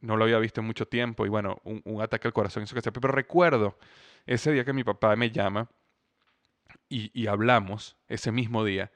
no 0.00 0.16
lo 0.16 0.24
había 0.24 0.38
visto 0.38 0.60
en 0.60 0.66
mucho 0.66 0.86
tiempo 0.86 1.24
y 1.24 1.28
bueno, 1.28 1.60
un, 1.64 2.02
ataque 2.02 2.28
al 2.28 2.34
corazón 2.34 2.64
hizo 2.64 2.74
que 2.74 2.82
se 2.82 2.92
Pero 2.92 3.08
recuerdo 3.08 3.78
ese 4.26 4.52
día 4.52 4.64
que 4.64 4.72
mi 4.72 4.84
papá 4.84 5.14
me 5.16 5.30
llama 5.30 5.68
y, 6.88 7.26
hablamos 7.26 7.96
ese 8.08 8.30
mismo 8.30 8.64
día 8.64 8.92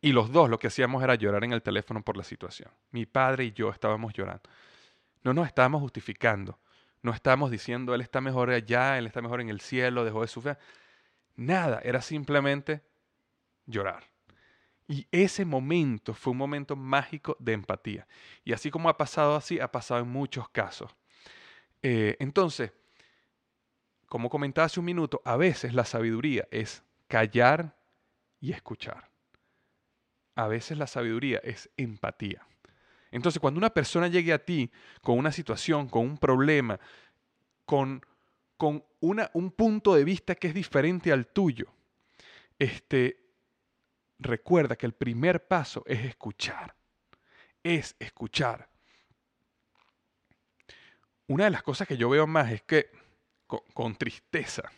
Y 0.00 0.12
los 0.12 0.32
dos 0.32 0.50
lo 0.50 0.58
que 0.58 0.68
hacíamos 0.68 1.02
era 1.02 1.14
llorar 1.14 1.44
en 1.44 1.52
el 1.52 1.62
teléfono 1.62 2.02
por 2.02 2.16
la 2.16 2.24
situación. 2.24 2.70
Mi 2.90 3.06
padre 3.06 3.44
y 3.44 3.52
yo 3.52 3.70
estábamos 3.70 4.12
llorando. 4.14 4.42
No 5.22 5.34
nos 5.34 5.46
estábamos 5.46 5.82
justificando. 5.82 6.58
No 7.02 7.12
estábamos 7.12 7.50
diciendo, 7.50 7.94
él 7.94 8.00
está 8.00 8.20
mejor 8.20 8.50
allá, 8.50 8.96
él 8.96 9.06
está 9.06 9.20
mejor 9.20 9.40
en 9.40 9.48
el 9.48 9.60
cielo, 9.60 10.04
dejó 10.04 10.22
de 10.22 10.28
sufrir. 10.28 10.56
Nada, 11.34 11.80
era 11.82 12.00
simplemente 12.00 12.82
llorar. 13.66 14.11
Y 14.88 15.06
ese 15.10 15.44
momento 15.44 16.12
fue 16.12 16.32
un 16.32 16.38
momento 16.38 16.76
mágico 16.76 17.36
de 17.38 17.52
empatía. 17.52 18.06
Y 18.44 18.52
así 18.52 18.70
como 18.70 18.88
ha 18.88 18.96
pasado 18.96 19.36
así, 19.36 19.60
ha 19.60 19.70
pasado 19.70 20.00
en 20.00 20.08
muchos 20.08 20.48
casos. 20.48 20.94
Eh, 21.82 22.16
entonces, 22.20 22.72
como 24.06 24.28
comentaba 24.28 24.66
hace 24.66 24.80
un 24.80 24.86
minuto, 24.86 25.22
a 25.24 25.36
veces 25.36 25.72
la 25.72 25.84
sabiduría 25.84 26.46
es 26.50 26.82
callar 27.08 27.76
y 28.40 28.52
escuchar. 28.52 29.08
A 30.34 30.48
veces 30.48 30.76
la 30.78 30.86
sabiduría 30.86 31.38
es 31.42 31.70
empatía. 31.76 32.46
Entonces, 33.10 33.40
cuando 33.40 33.58
una 33.58 33.70
persona 33.70 34.08
llegue 34.08 34.32
a 34.32 34.44
ti 34.44 34.70
con 35.00 35.18
una 35.18 35.32
situación, 35.32 35.88
con 35.88 36.06
un 36.06 36.18
problema, 36.18 36.80
con, 37.64 38.04
con 38.56 38.84
una, 39.00 39.30
un 39.34 39.50
punto 39.50 39.94
de 39.94 40.04
vista 40.04 40.34
que 40.34 40.48
es 40.48 40.54
diferente 40.54 41.12
al 41.12 41.26
tuyo, 41.26 41.66
este, 42.58 43.21
recuerda 44.18 44.76
que 44.76 44.86
el 44.86 44.92
primer 44.92 45.46
paso 45.46 45.82
es 45.86 46.04
escuchar. 46.04 46.74
Es 47.62 47.96
escuchar. 47.98 48.68
Una 51.26 51.44
de 51.44 51.50
las 51.50 51.62
cosas 51.62 51.88
que 51.88 51.96
yo 51.96 52.08
veo 52.08 52.26
más 52.26 52.50
es 52.50 52.62
que, 52.62 52.90
con, 53.46 53.96
tristeza, 53.96 54.70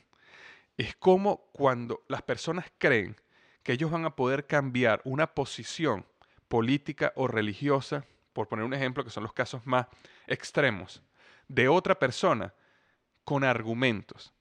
es 0.77 0.95
como 0.97 1.49
cuando 1.53 2.05
las 2.09 2.23
personas 2.23 2.67
creen 2.79 3.17
que 3.63 3.73
ellos 3.73 3.91
van 3.91 4.05
a 4.05 4.15
poder 4.15 4.47
cambiar 4.47 5.01
una 5.05 5.27
posición 5.27 6.07
política 6.49 7.13
o 7.17 7.27
religiosa, 7.27 8.05
por 8.33 8.49
poner 8.49 8.65
un 8.65 8.75
ejemplo 8.75 9.05
que 9.05 9.11
son 9.11 9.23
los 9.23 9.33
casos 9.33 9.67
más 9.67 9.87
extremos, 10.27 11.03
de 11.49 11.69
otra 11.69 11.99
persona 11.99 12.53
con 13.25 13.43
argumentos. 13.43 14.33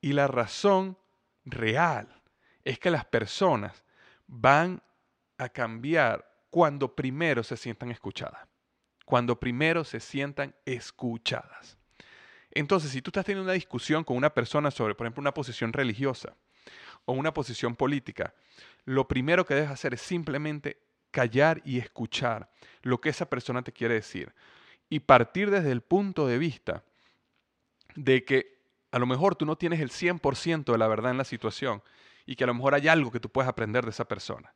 Y 0.00 0.14
la 0.14 0.26
razón 0.26 0.98
real 1.44 2.20
es 2.64 2.78
que 2.78 2.90
las 2.90 3.04
personas 3.04 3.84
van 4.34 4.82
a 5.36 5.50
cambiar 5.50 6.26
cuando 6.48 6.96
primero 6.96 7.42
se 7.42 7.56
sientan 7.56 7.90
escuchadas. 7.90 8.48
Cuando 9.04 9.38
primero 9.38 9.84
se 9.84 10.00
sientan 10.00 10.54
escuchadas. 10.64 11.76
Entonces, 12.50 12.90
si 12.90 13.02
tú 13.02 13.10
estás 13.10 13.26
teniendo 13.26 13.44
una 13.44 13.52
discusión 13.52 14.04
con 14.04 14.16
una 14.16 14.32
persona 14.32 14.70
sobre, 14.70 14.94
por 14.94 15.06
ejemplo, 15.06 15.20
una 15.20 15.34
posición 15.34 15.72
religiosa 15.72 16.34
o 17.04 17.12
una 17.12 17.34
posición 17.34 17.76
política, 17.76 18.32
lo 18.86 19.06
primero 19.06 19.44
que 19.44 19.54
debes 19.54 19.70
hacer 19.70 19.92
es 19.92 20.00
simplemente 20.00 20.78
callar 21.10 21.60
y 21.66 21.78
escuchar 21.78 22.50
lo 22.80 23.02
que 23.02 23.10
esa 23.10 23.28
persona 23.28 23.62
te 23.62 23.72
quiere 23.72 23.94
decir. 23.94 24.32
Y 24.88 25.00
partir 25.00 25.50
desde 25.50 25.72
el 25.72 25.82
punto 25.82 26.26
de 26.26 26.38
vista 26.38 26.84
de 27.96 28.24
que 28.24 28.62
a 28.92 28.98
lo 28.98 29.06
mejor 29.06 29.36
tú 29.36 29.44
no 29.44 29.56
tienes 29.56 29.80
el 29.80 29.90
100% 29.90 30.72
de 30.72 30.78
la 30.78 30.88
verdad 30.88 31.10
en 31.10 31.18
la 31.18 31.24
situación 31.24 31.82
y 32.26 32.36
que 32.36 32.44
a 32.44 32.46
lo 32.46 32.54
mejor 32.54 32.74
hay 32.74 32.88
algo 32.88 33.10
que 33.10 33.20
tú 33.20 33.28
puedes 33.28 33.48
aprender 33.48 33.84
de 33.84 33.90
esa 33.90 34.06
persona. 34.06 34.54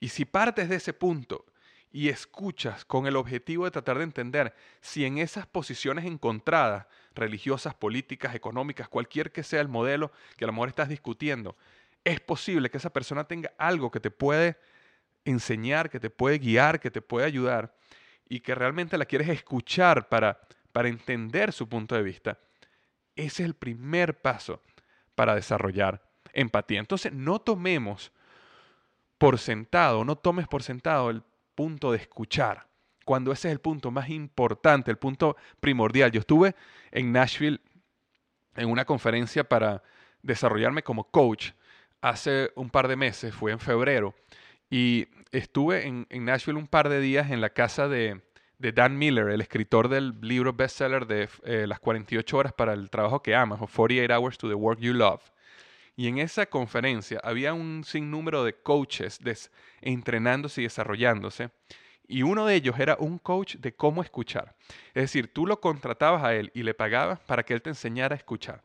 Y 0.00 0.08
si 0.08 0.24
partes 0.24 0.68
de 0.68 0.76
ese 0.76 0.92
punto 0.92 1.46
y 1.90 2.08
escuchas 2.08 2.84
con 2.84 3.06
el 3.06 3.16
objetivo 3.16 3.64
de 3.64 3.70
tratar 3.70 3.98
de 3.98 4.04
entender 4.04 4.54
si 4.80 5.04
en 5.04 5.18
esas 5.18 5.46
posiciones 5.46 6.04
encontradas, 6.04 6.86
religiosas, 7.14 7.74
políticas, 7.74 8.34
económicas, 8.34 8.88
cualquier 8.88 9.32
que 9.32 9.42
sea 9.42 9.60
el 9.60 9.68
modelo 9.68 10.12
que 10.36 10.44
a 10.44 10.48
lo 10.48 10.52
mejor 10.52 10.68
estás 10.68 10.88
discutiendo, 10.88 11.56
es 12.04 12.20
posible 12.20 12.70
que 12.70 12.78
esa 12.78 12.92
persona 12.92 13.24
tenga 13.24 13.52
algo 13.58 13.90
que 13.90 14.00
te 14.00 14.10
puede 14.10 14.58
enseñar, 15.24 15.90
que 15.90 15.98
te 15.98 16.10
puede 16.10 16.38
guiar, 16.38 16.80
que 16.80 16.90
te 16.90 17.02
puede 17.02 17.26
ayudar 17.26 17.74
y 18.28 18.40
que 18.40 18.54
realmente 18.54 18.98
la 18.98 19.06
quieres 19.06 19.28
escuchar 19.28 20.08
para, 20.08 20.40
para 20.72 20.88
entender 20.88 21.52
su 21.52 21.68
punto 21.68 21.94
de 21.94 22.02
vista, 22.02 22.38
ese 23.14 23.42
es 23.42 23.48
el 23.48 23.54
primer 23.54 24.20
paso 24.20 24.60
para 25.14 25.34
desarrollar 25.34 26.05
empatía. 26.36 26.78
Entonces, 26.78 27.12
no 27.12 27.40
tomemos 27.40 28.12
por 29.18 29.38
sentado, 29.38 30.04
no 30.04 30.16
tomes 30.16 30.46
por 30.46 30.62
sentado 30.62 31.10
el 31.10 31.22
punto 31.54 31.90
de 31.90 31.98
escuchar, 31.98 32.68
cuando 33.04 33.32
ese 33.32 33.48
es 33.48 33.52
el 33.52 33.60
punto 33.60 33.90
más 33.90 34.10
importante, 34.10 34.90
el 34.90 34.98
punto 34.98 35.36
primordial. 35.60 36.12
Yo 36.12 36.20
estuve 36.20 36.54
en 36.90 37.12
Nashville 37.12 37.60
en 38.56 38.68
una 38.68 38.84
conferencia 38.84 39.44
para 39.44 39.82
desarrollarme 40.22 40.82
como 40.82 41.04
coach 41.04 41.52
hace 42.00 42.50
un 42.56 42.68
par 42.68 42.88
de 42.88 42.96
meses, 42.96 43.34
fue 43.34 43.52
en 43.52 43.58
febrero, 43.58 44.14
y 44.68 45.08
estuve 45.32 45.86
en, 45.86 46.06
Nashville 46.10 46.58
un 46.58 46.66
par 46.66 46.88
de 46.88 47.00
días 47.00 47.30
en 47.30 47.40
la 47.40 47.50
casa 47.50 47.88
de, 47.88 48.22
Dan 48.58 48.98
Miller, 48.98 49.28
el 49.28 49.40
escritor 49.40 49.88
del 49.88 50.18
libro 50.20 50.52
bestseller 50.52 51.06
de 51.06 51.28
eh, 51.44 51.66
Las 51.66 51.78
48 51.78 52.36
horas 52.36 52.52
para 52.52 52.72
el 52.72 52.90
trabajo 52.90 53.22
que 53.22 53.34
amas, 53.34 53.60
o 53.62 53.66
48 53.66 54.12
Hours 54.12 54.38
to 54.38 54.48
the 54.48 54.54
Work 54.54 54.80
You 54.80 54.94
Love. 54.94 55.22
Y 55.96 56.08
en 56.08 56.18
esa 56.18 56.46
conferencia 56.46 57.20
había 57.24 57.54
un 57.54 57.82
sinnúmero 57.82 58.44
de 58.44 58.54
coaches 58.54 59.18
entrenándose 59.80 60.60
y 60.60 60.64
desarrollándose. 60.64 61.50
Y 62.06 62.22
uno 62.22 62.46
de 62.46 62.54
ellos 62.54 62.78
era 62.78 62.96
un 63.00 63.18
coach 63.18 63.56
de 63.56 63.74
cómo 63.74 64.02
escuchar. 64.02 64.54
Es 64.88 65.04
decir, 65.04 65.32
tú 65.32 65.46
lo 65.46 65.60
contratabas 65.60 66.22
a 66.22 66.34
él 66.34 66.52
y 66.54 66.62
le 66.62 66.74
pagabas 66.74 67.18
para 67.20 67.42
que 67.44 67.54
él 67.54 67.62
te 67.62 67.70
enseñara 67.70 68.14
a 68.14 68.18
escuchar. 68.18 68.62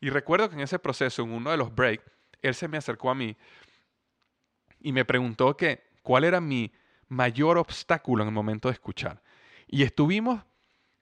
Y 0.00 0.10
recuerdo 0.10 0.48
que 0.48 0.54
en 0.54 0.62
ese 0.62 0.78
proceso, 0.78 1.22
en 1.22 1.32
uno 1.32 1.50
de 1.50 1.56
los 1.56 1.74
breaks, 1.74 2.04
él 2.40 2.54
se 2.54 2.68
me 2.68 2.78
acercó 2.78 3.10
a 3.10 3.14
mí 3.14 3.36
y 4.80 4.92
me 4.92 5.04
preguntó 5.04 5.56
que 5.56 5.82
cuál 6.02 6.24
era 6.24 6.40
mi 6.40 6.72
mayor 7.08 7.58
obstáculo 7.58 8.22
en 8.22 8.28
el 8.28 8.34
momento 8.34 8.68
de 8.68 8.74
escuchar. 8.74 9.20
Y 9.66 9.82
estuvimos 9.82 10.42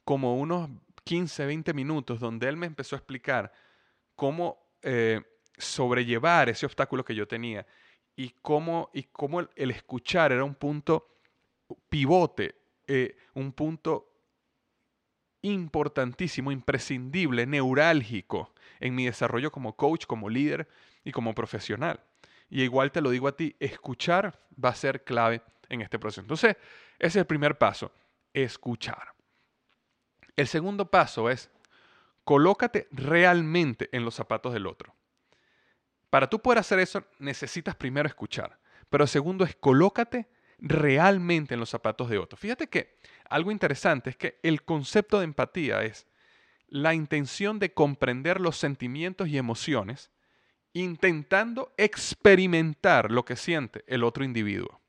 como 0.04 0.36
unos 0.36 0.70
15, 1.04 1.46
20 1.46 1.74
minutos 1.74 2.18
donde 2.18 2.48
él 2.48 2.56
me 2.56 2.66
empezó 2.66 2.96
a 2.96 2.98
explicar 2.98 3.52
cómo 4.14 4.58
eh, 4.82 5.20
sobrellevar 5.58 6.48
ese 6.48 6.66
obstáculo 6.66 7.04
que 7.04 7.14
yo 7.14 7.26
tenía 7.26 7.66
y 8.16 8.34
cómo, 8.42 8.90
y 8.94 9.04
cómo 9.04 9.40
el, 9.40 9.70
escuchar 9.70 10.32
era 10.32 10.44
un 10.44 10.54
punto 10.54 11.08
pivote, 11.88 12.54
eh, 12.86 13.16
un 13.34 13.52
punto 13.52 14.12
importantísimo, 15.42 16.50
imprescindible, 16.50 17.46
neurálgico 17.46 18.54
en 18.80 18.94
mi 18.94 19.06
desarrollo 19.06 19.52
como 19.52 19.76
coach, 19.76 20.06
como 20.06 20.28
líder 20.28 20.68
y 21.04 21.12
como 21.12 21.34
profesional. 21.34 22.00
Y 22.48 22.62
igual 22.62 22.92
te 22.92 23.00
lo 23.00 23.10
digo 23.10 23.28
a 23.28 23.36
ti, 23.36 23.54
escuchar 23.60 24.40
va 24.62 24.70
a 24.70 24.74
ser 24.74 25.04
clave 25.04 25.42
en 25.68 25.82
este 25.82 25.98
proceso. 25.98 26.22
Entonces, 26.22 26.56
ese 26.98 27.06
es 27.08 27.16
el 27.16 27.26
primer 27.26 27.58
paso, 27.58 27.92
escuchar. 28.32 29.14
El 30.36 30.46
segundo 30.46 30.90
paso 30.90 31.30
es, 31.30 31.50
colócate 32.24 32.88
realmente 32.90 33.88
en 33.92 34.04
los 34.04 34.14
zapatos 34.14 34.52
del 34.52 34.66
otro. 34.66 34.94
Para 36.16 36.31
tú 36.31 36.40
poder 36.40 36.61
hacer 36.61 36.79
eso, 36.79 37.05
necesitas 37.18 37.74
primero 37.74 38.09
escuchar. 38.09 38.59
Pero 38.88 39.07
segundo 39.07 39.44
es 39.44 39.55
colócate 39.55 40.26
realmente 40.59 41.52
en 41.52 41.61
los 41.61 41.68
zapatos 41.68 42.09
de 42.09 42.16
otro. 42.16 42.38
Fíjate 42.38 42.68
que 42.68 42.96
algo 43.29 43.50
interesante 43.50 44.09
es 44.09 44.16
que 44.16 44.40
el 44.42 44.62
concepto 44.62 45.18
de 45.18 45.26
empatía 45.26 45.83
es 45.83 46.07
la 46.68 46.94
intención 46.94 47.59
de 47.59 47.74
comprender 47.74 48.40
los 48.40 48.57
sentimientos 48.57 49.29
y 49.29 49.37
emociones 49.37 50.11
intentando 50.72 51.74
experimentar 51.76 53.11
lo 53.11 53.26
que 53.26 53.37
siente 53.37 53.85
el 53.87 54.02
otro 54.02 54.24
individuo. 54.24 54.81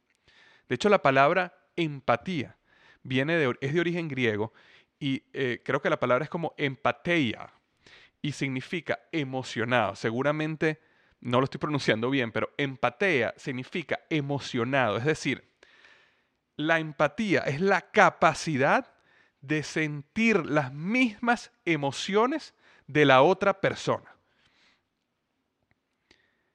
De 0.70 0.76
hecho, 0.76 0.88
la 0.88 1.02
palabra 1.02 1.60
empatía 1.76 2.56
viene 3.04 3.36
de, 3.36 3.54
es 3.60 3.74
de 3.74 3.82
origen 3.82 4.08
griego 4.08 4.54
y 4.98 5.24
eh, 5.34 5.62
creo 5.66 5.82
que 5.82 5.90
la 5.90 6.00
palabra 6.00 6.24
es 6.24 6.30
como 6.30 6.54
empateia 6.56 7.52
y 8.22 8.32
significa 8.32 8.98
emocionado. 9.12 9.94
Seguramente 9.94 10.87
no 11.22 11.40
lo 11.40 11.46
estoy 11.46 11.60
pronunciando 11.60 12.10
bien, 12.10 12.32
pero 12.32 12.52
empatea 12.58 13.34
significa 13.38 14.00
emocionado. 14.10 14.98
Es 14.98 15.06
decir, 15.06 15.50
la 16.56 16.80
empatía 16.80 17.42
es 17.42 17.62
la 17.62 17.82
capacidad 17.92 18.94
de 19.42 19.64
sentir 19.64 20.46
las 20.46 20.74
mismas 20.74 21.52
emociones 21.66 22.54
de 22.88 23.06
la 23.06 23.22
otra 23.22 23.62
persona. 23.62 24.16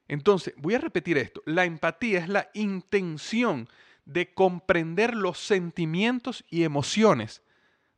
Entonces, 0.09 0.55
voy 0.57 0.75
a 0.75 0.79
repetir 0.79 1.17
esto. 1.17 1.43
La 1.47 1.65
empatía 1.65 2.19
es 2.19 2.29
la 2.29 2.51
intención 2.55 3.69
de 4.05 4.35
comprender 4.35 5.15
los 5.15 5.39
sentimientos 5.39 6.45
y 6.51 6.65
emociones 6.65 7.43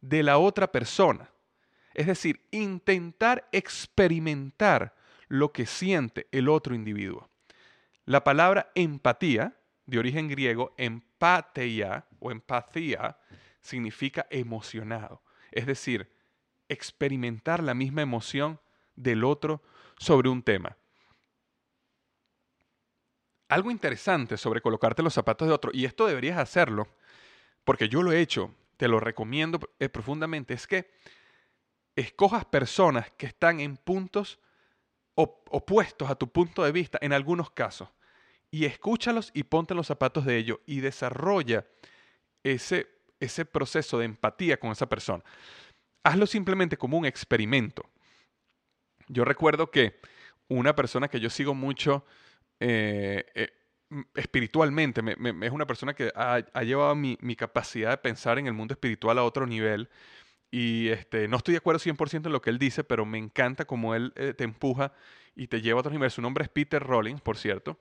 de 0.01 0.23
la 0.23 0.39
otra 0.39 0.71
persona. 0.71 1.31
Es 1.95 2.07
decir, 2.07 2.47
intentar 2.51 3.49
experimentar 3.53 4.95
lo 5.29 5.53
que 5.53 5.67
siente 5.67 6.29
el 6.33 6.49
otro 6.49 6.75
individuo. 6.75 7.31
La 8.05 8.25
palabra 8.25 8.71
empatía, 8.75 9.57
de 9.87 9.99
origen 9.99 10.29
griego, 10.29 10.75
empatia 10.77 12.07
o 12.19 12.31
empatía, 12.31 13.19
significa 13.61 14.27
emocionado. 14.31 15.23
Es 15.51 15.67
decir, 15.67 16.11
experimentar 16.69 17.63
la 17.63 17.75
misma 17.75 18.03
emoción 18.03 18.61
del 18.97 19.25
otro 19.25 19.63
sobre 19.99 20.29
un 20.29 20.43
tema. 20.43 20.77
algo 23.49 23.71
interesante 23.71 24.37
sobre 24.37 24.61
colocarte 24.61 25.03
los 25.03 25.15
zapatos 25.15 25.47
de 25.47 25.55
otro, 25.55 25.71
y 25.73 25.85
esto 25.85 26.07
deberías 26.07 26.39
hacerlo, 26.39 26.89
porque 27.63 27.89
yo 27.89 28.03
lo 28.03 28.11
he 28.11 28.21
hecho, 28.21 28.53
te 28.77 28.89
lo 28.89 28.99
recomiendo 28.99 29.61
eh, 29.79 29.89
profundamente, 29.89 30.55
es 30.55 30.67
que 30.67 30.91
escojas 31.95 32.45
personas 32.47 33.13
que 33.13 33.27
están 33.27 33.61
en 33.61 33.77
puntos 33.77 34.41
opuestos 35.15 36.11
a 36.11 36.17
tu 36.17 36.29
punto 36.29 36.65
de 36.65 36.73
vista 36.73 36.99
en 37.01 37.13
algunos 37.13 37.51
casos 37.51 37.89
y 38.51 38.65
escúchalos 38.65 39.31
y 39.35 39.45
ponte 39.45 39.75
en 39.75 39.77
los 39.77 39.87
zapatos 39.87 40.25
de 40.25 40.37
ellos 40.37 40.59
y 40.67 40.81
desarrolla 40.81 41.67
ese, 42.43 42.89
ese 43.21 43.45
proceso 43.45 43.99
de 43.99 44.05
empatía 44.05 44.59
con 44.59 44.71
esa 44.71 44.89
persona. 44.89 45.25
Hazlo 46.03 46.27
simplemente 46.27 46.77
como 46.77 46.99
un 46.99 47.07
experimento. 47.07 47.91
Yo 49.09 49.25
recuerdo 49.25 49.71
que 49.71 49.99
una 50.49 50.75
persona 50.75 51.09
que 51.09 51.21
yo 51.21 51.31
sigo 51.31 51.55
mucho 51.55 52.05
eh, 52.61 53.25
eh, 53.35 53.49
espiritualmente, 54.15 55.03
es 55.43 55.51
una 55.51 55.67
persona 55.67 55.95
que 55.95 56.13
ha, 56.15 56.63
llevado 56.63 56.95
mi, 56.95 57.17
capacidad 57.37 57.91
de 57.91 57.99
pensar 57.99 58.39
en 58.39 58.47
el 58.47 58.53
mundo 58.53 58.75
espiritual 58.75 59.19
a 59.19 59.25
otro 59.25 59.47
nivel. 59.47 59.89
Y 60.57 60.91
este, 60.91 61.27
no 61.27 61.39
estoy 61.39 61.55
de 61.55 61.59
acuerdo 61.59 61.81
100% 61.81 62.27
en 62.27 62.33
lo 62.33 62.41
que 62.41 62.49
él 62.49 62.61
dice, 62.61 62.85
pero 62.85 63.05
me 63.05 63.19
encanta 63.19 63.65
cómo 63.65 63.97
él 63.97 64.13
eh, 64.15 64.35
te 64.35 64.45
empuja 64.45 64.93
y 65.35 65.49
te 65.49 65.61
lleva 65.61 65.79
a 65.79 65.81
otro 65.81 65.91
nivel. 65.91 66.13
Su 66.13 66.23
nombre 66.23 66.45
es 66.45 66.49
Peter 66.49 66.81
Rollins, 66.81 67.21
por 67.21 67.37
cierto. 67.37 67.81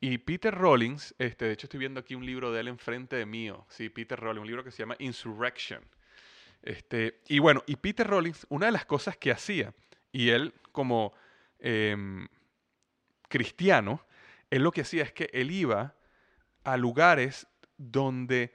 Y 0.00 0.18
Peter 0.18 0.52
Rollins, 0.52 1.14
este, 1.20 1.44
de 1.44 1.52
hecho 1.52 1.66
estoy 1.66 1.78
viendo 1.78 2.00
aquí 2.00 2.16
un 2.16 2.26
libro 2.26 2.50
de 2.50 2.62
él 2.62 2.66
enfrente 2.66 3.14
de 3.14 3.26
mío, 3.26 3.64
sí, 3.68 3.90
Peter 3.90 4.18
Rollins, 4.18 4.40
un 4.40 4.48
libro 4.48 4.64
que 4.64 4.72
se 4.72 4.78
llama 4.78 4.96
Insurrection. 4.98 5.84
Este, 6.62 7.20
y 7.28 7.38
bueno, 7.38 7.62
y 7.68 7.76
Peter 7.76 8.04
Rollins, 8.04 8.44
una 8.48 8.66
de 8.66 8.72
las 8.72 8.86
cosas 8.86 9.16
que 9.16 9.30
hacía, 9.30 9.72
y 10.10 10.30
él 10.30 10.52
como 10.72 11.12
em, 11.60 12.26
cristiano, 13.28 14.04
él 14.50 14.64
lo 14.64 14.72
que 14.72 14.80
hacía 14.80 15.04
es 15.04 15.12
que 15.12 15.30
él 15.32 15.52
iba 15.52 15.94
a 16.64 16.76
lugares 16.76 17.46
donde 17.76 18.52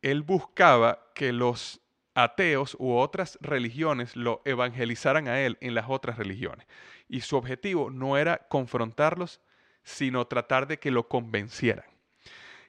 él 0.00 0.22
buscaba 0.22 1.10
que 1.14 1.34
los 1.34 1.82
ateos 2.16 2.74
u 2.80 2.94
otras 2.94 3.38
religiones 3.42 4.16
lo 4.16 4.40
evangelizaran 4.46 5.28
a 5.28 5.40
él 5.40 5.58
en 5.60 5.74
las 5.74 5.84
otras 5.88 6.16
religiones. 6.16 6.66
Y 7.08 7.20
su 7.20 7.36
objetivo 7.36 7.90
no 7.90 8.16
era 8.16 8.38
confrontarlos, 8.48 9.40
sino 9.84 10.26
tratar 10.26 10.66
de 10.66 10.78
que 10.78 10.90
lo 10.90 11.08
convencieran. 11.08 11.84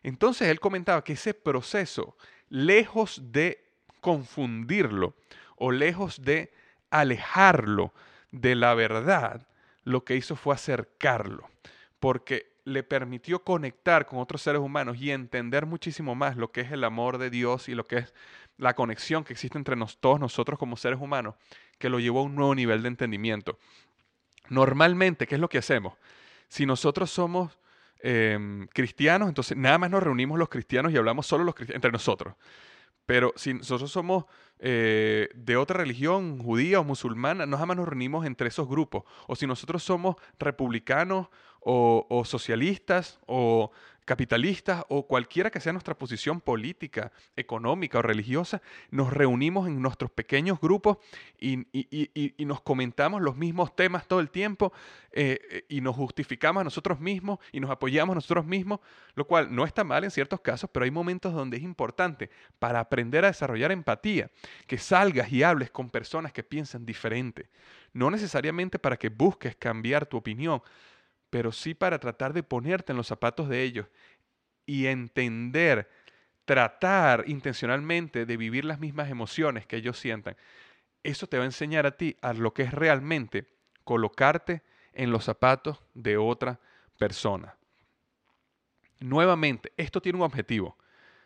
Entonces 0.03 0.49
él 0.49 0.59
comentaba 0.59 1.03
que 1.03 1.13
ese 1.13 1.33
proceso, 1.33 2.17
lejos 2.49 3.21
de 3.31 3.63
confundirlo 4.01 5.15
o 5.55 5.71
lejos 5.71 6.21
de 6.21 6.51
alejarlo 6.89 7.93
de 8.31 8.53
la 8.53 8.73
verdad, 8.73 9.47
lo 9.85 10.03
que 10.03 10.17
hizo 10.17 10.35
fue 10.35 10.55
acercarlo, 10.55 11.49
porque 11.99 12.51
le 12.65 12.83
permitió 12.83 13.45
conectar 13.45 14.05
con 14.05 14.19
otros 14.19 14.41
seres 14.41 14.59
humanos 14.59 14.97
y 14.97 15.11
entender 15.11 15.65
muchísimo 15.65 16.15
más 16.15 16.35
lo 16.35 16.51
que 16.51 16.59
es 16.61 16.71
el 16.73 16.83
amor 16.83 17.17
de 17.17 17.29
Dios 17.29 17.69
y 17.69 17.75
lo 17.75 17.85
que 17.85 17.99
es 17.99 18.13
la 18.57 18.73
conexión 18.75 19.23
que 19.23 19.33
existe 19.33 19.57
entre 19.57 19.75
todos 19.99 20.19
nosotros 20.19 20.57
como 20.59 20.77
seres 20.77 20.99
humanos, 20.99 21.35
que 21.77 21.89
lo 21.89 21.99
llevó 21.99 22.19
a 22.19 22.23
un 22.23 22.35
nuevo 22.35 22.55
nivel 22.55 22.81
de 22.81 22.89
entendimiento. 22.89 23.59
Normalmente, 24.49 25.27
¿qué 25.27 25.35
es 25.35 25.41
lo 25.41 25.49
que 25.49 25.57
hacemos? 25.57 25.93
Si 26.47 26.65
nosotros 26.65 27.11
somos 27.11 27.59
em, 27.99 28.67
cristianos, 28.67 29.27
entonces 29.27 29.57
nada 29.57 29.77
más 29.77 29.89
nos 29.91 30.03
reunimos 30.03 30.39
los 30.39 30.49
cristianos 30.49 30.91
y 30.91 30.97
hablamos 30.97 31.27
solo 31.27 31.43
los 31.43 31.55
entre 31.69 31.91
nosotros. 31.91 32.35
Pero 33.05 33.33
si 33.37 33.53
nosotros 33.53 33.89
somos 33.89 34.25
eh, 34.59 35.29
de 35.33 35.55
otra 35.55 35.77
religión, 35.77 36.39
judía 36.39 36.81
o 36.81 36.83
musulmana, 36.83 37.45
no 37.45 37.57
jamás 37.57 37.77
nos 37.77 37.87
reunimos 37.87 38.25
entre 38.25 38.49
esos 38.49 38.67
grupos. 38.67 39.03
O 39.27 39.35
si 39.35 39.47
nosotros 39.47 39.81
somos 39.81 40.17
republicanos 40.37 41.27
o, 41.61 42.23
socialistas 42.25 43.19
o 43.25 43.71
capitalistas 44.07 44.85
o 44.87 45.05
cualquiera 45.05 45.51
que 45.51 45.59
sea 45.59 45.73
nuestra 45.73 45.93
posición 45.93 46.39
política, 46.39 47.11
económica 47.35 47.99
o 47.99 48.01
religiosa, 48.01 48.61
nos 48.89 49.11
reunimos 49.11 49.67
en 49.67 49.81
nuestros 49.81 50.09
pequeños 50.09 50.61
grupos 50.61 50.97
y, 51.37 51.67
nos 52.45 52.61
comentamos 52.61 53.21
los 53.21 53.35
mismos 53.35 53.75
temas 53.75 54.07
todo 54.07 54.21
el 54.21 54.29
tiempo 54.29 54.71
eh, 55.11 55.39
eh, 55.51 55.65
y 55.67 55.81
nos 55.81 55.97
justificamos 55.97 56.61
a 56.61 56.63
nosotros 56.63 57.01
mismos 57.01 57.39
y 57.51 57.59
nos 57.59 57.69
apoyamos 57.69 58.13
a 58.13 58.15
nosotros 58.15 58.45
mismos, 58.45 58.79
lo 59.15 59.27
cual 59.27 59.53
no 59.53 59.65
está 59.65 59.83
mal 59.83 60.05
en 60.05 60.11
ciertos 60.11 60.39
casos, 60.39 60.69
pero 60.71 60.85
hay 60.85 60.91
momentos 60.91 61.33
donde 61.33 61.57
es 61.57 61.63
importante 61.63 62.29
para 62.59 62.79
aprender 62.79 63.25
a 63.25 63.27
desarrollar 63.27 63.73
empatía, 63.73 64.31
que 64.67 64.77
salgas 64.77 65.33
y 65.33 65.43
hables 65.43 65.69
con 65.69 65.89
personas 65.89 66.31
que 66.31 66.43
piensan 66.43 66.85
diferente, 66.85 67.49
no 67.91 68.09
necesariamente 68.09 68.79
para 68.79 68.95
que 68.95 69.09
busques 69.09 69.57
cambiar 69.57 70.05
tu 70.05 70.15
opinión, 70.15 70.61
pero 71.29 71.51
sí 71.51 71.73
para 71.73 71.99
tratar 71.99 72.33
de 72.33 72.43
ponerte 72.43 72.91
en 72.91 72.97
los 72.97 73.07
zapatos 73.07 73.49
de 73.49 73.63
ellos 73.63 73.87
y 74.65 74.87
entender, 74.87 75.89
tratar 76.45 77.25
intencionalmente 77.27 78.25
de 78.25 78.37
vivir 78.37 78.65
las 78.65 78.79
mismas 78.79 79.09
emociones 79.09 79.65
que 79.65 79.77
ellos 79.77 79.99
sientan. 79.99 80.35
Eso 81.03 81.27
te 81.27 81.37
va 81.37 81.43
a 81.43 81.47
enseñar 81.47 81.85
a 81.85 81.97
ti 81.97 82.17
a 82.21 82.33
lo 82.33 82.53
que 82.53 82.63
es 82.63 82.73
realmente 82.73 83.47
colocarte 83.83 84.61
en 84.93 85.11
los 85.11 85.23
zapatos 85.23 85.79
de 85.93 86.17
otra 86.17 86.59
persona. 86.97 87.55
Nuevamente, 88.99 89.71
esto 89.77 90.01
tiene 90.01 90.17
un 90.17 90.25
objetivo. 90.25 90.77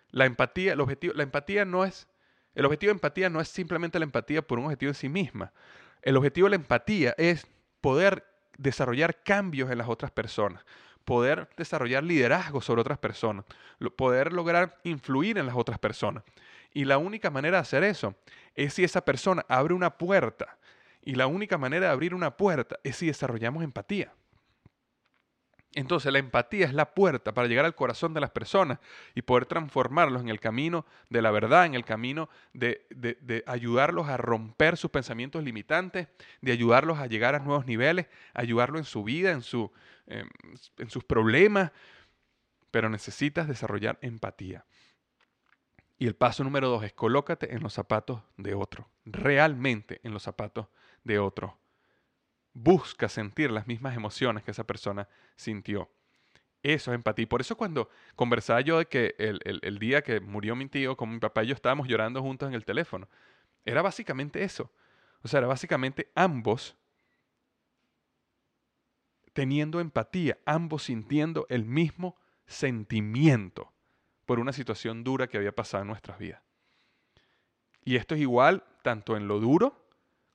La 0.09 0.25
empatía, 0.25 0.73
el 0.73 0.81
objetivo, 0.81 1.13
la 1.15 1.23
empatía 1.23 1.65
no 1.65 1.85
es, 1.85 2.07
el 2.53 2.65
objetivo 2.65 2.89
de 2.89 2.97
empatía 2.97 3.29
no 3.29 3.39
es 3.39 3.47
simplemente 3.47 3.97
la 3.97 4.05
empatía 4.05 4.41
por 4.41 4.59
un 4.59 4.65
objetivo 4.65 4.89
en 4.89 4.95
sí 4.95 5.09
misma. 5.09 5.53
El 6.01 6.17
objetivo 6.17 6.47
de 6.47 6.51
la 6.51 6.55
empatía 6.57 7.15
es 7.17 7.47
poder 7.79 8.25
desarrollar 8.57 9.23
cambios 9.23 9.71
en 9.71 9.77
las 9.77 9.89
otras 9.89 10.11
personas, 10.11 10.63
poder 11.05 11.49
desarrollar 11.57 12.03
liderazgo 12.03 12.61
sobre 12.61 12.81
otras 12.81 12.97
personas, 12.97 13.45
poder 13.95 14.33
lograr 14.33 14.77
influir 14.83 15.37
en 15.37 15.45
las 15.45 15.55
otras 15.55 15.79
personas. 15.79 16.23
Y 16.73 16.85
la 16.85 16.97
única 16.97 17.29
manera 17.29 17.57
de 17.57 17.61
hacer 17.61 17.83
eso 17.83 18.15
es 18.55 18.73
si 18.73 18.83
esa 18.83 19.03
persona 19.03 19.45
abre 19.49 19.73
una 19.73 19.97
puerta. 19.97 20.57
Y 21.03 21.15
la 21.15 21.27
única 21.27 21.57
manera 21.57 21.87
de 21.87 21.91
abrir 21.91 22.13
una 22.13 22.37
puerta 22.37 22.77
es 22.83 22.95
si 22.97 23.07
desarrollamos 23.07 23.63
empatía. 23.63 24.13
Entonces 25.73 26.11
la 26.11 26.19
empatía 26.19 26.65
es 26.65 26.73
la 26.73 26.93
puerta 26.93 27.33
para 27.33 27.47
llegar 27.47 27.63
al 27.63 27.75
corazón 27.75 28.13
de 28.13 28.19
las 28.19 28.31
personas 28.31 28.79
y 29.15 29.21
poder 29.21 29.45
transformarlos 29.45 30.21
en 30.21 30.27
el 30.27 30.41
camino 30.41 30.85
de 31.09 31.21
la 31.21 31.31
verdad, 31.31 31.65
en 31.65 31.75
el 31.75 31.85
camino 31.85 32.29
de, 32.53 33.43
ayudarlos 33.47 34.09
a 34.09 34.17
romper 34.17 34.75
sus 34.75 34.91
pensamientos 34.91 35.43
limitantes, 35.43 36.09
de 36.41 36.51
ayudarlos 36.51 36.99
a 36.99 37.07
llegar 37.07 37.35
a 37.35 37.39
nuevos 37.39 37.65
niveles, 37.65 38.07
ayudarlos 38.33 38.81
en 38.81 38.85
su 38.85 39.03
vida, 39.05 39.31
en, 39.31 39.41
su, 39.41 39.71
em, 40.07 40.27
en 40.77 40.89
sus 40.89 41.05
problemas. 41.05 41.71
Pero 42.69 42.89
necesitas 42.89 43.47
desarrollar 43.47 43.97
empatía. 44.01 44.65
Y 45.97 46.07
el 46.07 46.15
paso 46.15 46.43
número 46.43 46.67
dos 46.67 46.83
es 46.83 46.93
colócate 46.93 47.53
en 47.53 47.61
los 47.61 47.73
zapatos 47.73 48.21
de 48.35 48.55
otro, 48.55 48.89
realmente 49.05 50.01
en 50.03 50.13
los 50.13 50.23
zapatos 50.23 50.67
de 51.03 51.19
otro 51.19 51.60
busca 52.53 53.09
sentir 53.09 53.51
las 53.51 53.67
mismas 53.67 53.95
emociones 53.95 54.43
que 54.43 54.51
esa 54.51 54.65
persona 54.65 55.07
sintió. 55.35 55.89
Eso 56.63 56.91
es 56.91 56.95
empatía. 56.95 57.27
Por 57.27 57.41
eso 57.41 57.57
cuando 57.57 57.89
conversaba 58.15 58.61
yo 58.61 58.77
de 58.77 58.85
que 58.85 59.15
el, 59.17 59.79
día 59.79 60.03
que 60.03 60.19
murió 60.19 60.55
mi 60.55 60.67
tío 60.67 60.95
con 60.95 61.11
mi 61.11 61.19
papá 61.19 61.43
y 61.43 61.47
yo 61.47 61.55
estábamos 61.55 61.87
llorando 61.87 62.21
juntos 62.21 62.49
en 62.49 62.53
el 62.53 62.65
teléfono, 62.65 63.07
era 63.65 63.81
básicamente 63.81 64.43
eso. 64.43 64.71
O 65.23 65.27
sea, 65.27 65.39
era 65.39 65.47
básicamente 65.47 66.11
ambos 66.13 66.75
teniendo 69.33 69.79
empatía, 69.79 70.37
ambos 70.45 70.83
sintiendo 70.83 71.47
el 71.49 71.65
mismo 71.65 72.17
sentimiento 72.45 73.71
por 74.25 74.39
una 74.39 74.53
situación 74.53 75.03
dura 75.03 75.27
que 75.27 75.37
había 75.37 75.55
pasado 75.55 75.81
en 75.81 75.87
nuestras 75.87 76.19
vidas. 76.19 76.41
Y 77.83 77.95
esto 77.95 78.13
es 78.13 78.21
igual 78.21 78.63
tanto 78.83 79.17
en 79.17 79.27
lo 79.27 79.39
duro 79.39 79.87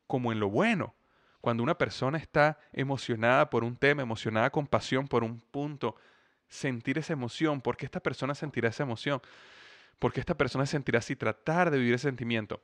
como 0.06 0.32
en 0.32 0.40
lo 0.40 0.50
bueno. 0.50 0.94
Cuando 1.40 1.62
una 1.62 1.78
persona 1.78 2.18
está 2.18 2.58
emocionada 2.72 3.48
por 3.50 3.64
un 3.64 3.76
tema, 3.76 4.02
emocionada 4.02 4.50
con 4.50 4.66
pasión 4.66 5.06
por 5.06 5.22
un 5.22 5.40
punto, 5.40 5.96
sentir 6.48 6.98
esa 6.98 7.12
emoción, 7.12 7.60
¿por 7.60 7.76
qué 7.76 7.84
esta 7.84 8.00
persona 8.00 8.34
sentirá 8.34 8.68
esa 8.68 8.82
emoción? 8.82 9.20
¿Por 9.98 10.12
qué 10.12 10.20
esta 10.20 10.36
persona 10.36 10.66
sentirá 10.66 10.98
así? 10.98 11.16
Tratar 11.16 11.70
de 11.70 11.78
vivir 11.78 11.94
ese 11.94 12.08
sentimiento. 12.08 12.60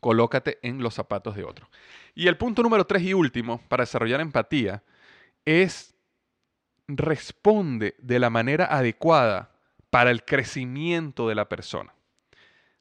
Colócate 0.00 0.58
en 0.62 0.82
los 0.82 0.94
zapatos 0.94 1.36
de 1.36 1.44
otro. 1.44 1.68
Y 2.14 2.26
el 2.26 2.36
punto 2.36 2.62
número 2.62 2.86
tres 2.86 3.02
y 3.02 3.14
último 3.14 3.60
para 3.68 3.82
desarrollar 3.82 4.20
empatía 4.20 4.82
es 5.44 5.94
responde 6.88 7.94
de 7.98 8.18
la 8.18 8.30
manera 8.30 8.66
adecuada 8.66 9.52
para 9.90 10.10
el 10.10 10.24
crecimiento 10.24 11.28
de 11.28 11.34
la 11.34 11.48
persona. 11.48 11.94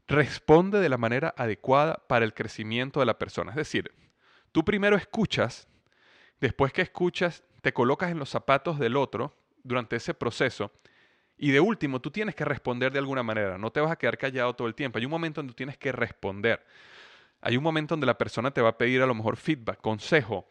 Responde 0.07 0.79
de 0.79 0.89
la 0.89 0.97
manera 0.97 1.33
adecuada 1.37 2.01
para 2.07 2.25
el 2.25 2.33
crecimiento 2.33 2.99
de 2.99 3.05
la 3.05 3.19
persona. 3.19 3.51
Es 3.51 3.57
decir, 3.57 3.93
Tú 4.51 4.65
primero 4.65 4.95
escuchas, 4.95 5.67
después 6.39 6.73
que 6.73 6.81
escuchas, 6.81 7.43
te 7.61 7.73
colocas 7.73 8.11
en 8.11 8.19
los 8.19 8.29
zapatos 8.29 8.79
del 8.79 8.97
otro 8.97 9.33
durante 9.63 9.95
ese 9.95 10.13
proceso 10.13 10.71
y 11.37 11.49
de 11.51 11.59
último, 11.59 11.99
tú 11.99 12.11
tienes 12.11 12.35
que 12.35 12.45
responder 12.45 12.91
de 12.91 12.99
alguna 12.99 13.23
manera, 13.23 13.57
no 13.57 13.71
te 13.71 13.79
vas 13.81 13.91
a 13.91 13.95
quedar 13.95 14.15
callado 14.15 14.53
todo 14.53 14.67
el 14.67 14.75
tiempo. 14.75 14.99
Hay 14.99 15.05
un 15.05 15.11
momento 15.11 15.43
tú 15.43 15.53
tienes 15.53 15.75
que 15.75 15.91
responder. 15.91 16.63
Hay 17.41 17.57
un 17.57 17.63
momento 17.63 17.93
donde 17.93 18.05
la 18.05 18.15
persona 18.15 18.51
te 18.51 18.61
va 18.61 18.69
a 18.69 18.77
pedir 18.77 19.01
a 19.01 19.07
lo 19.07 19.15
mejor 19.15 19.37
feedback, 19.37 19.81
consejo, 19.81 20.47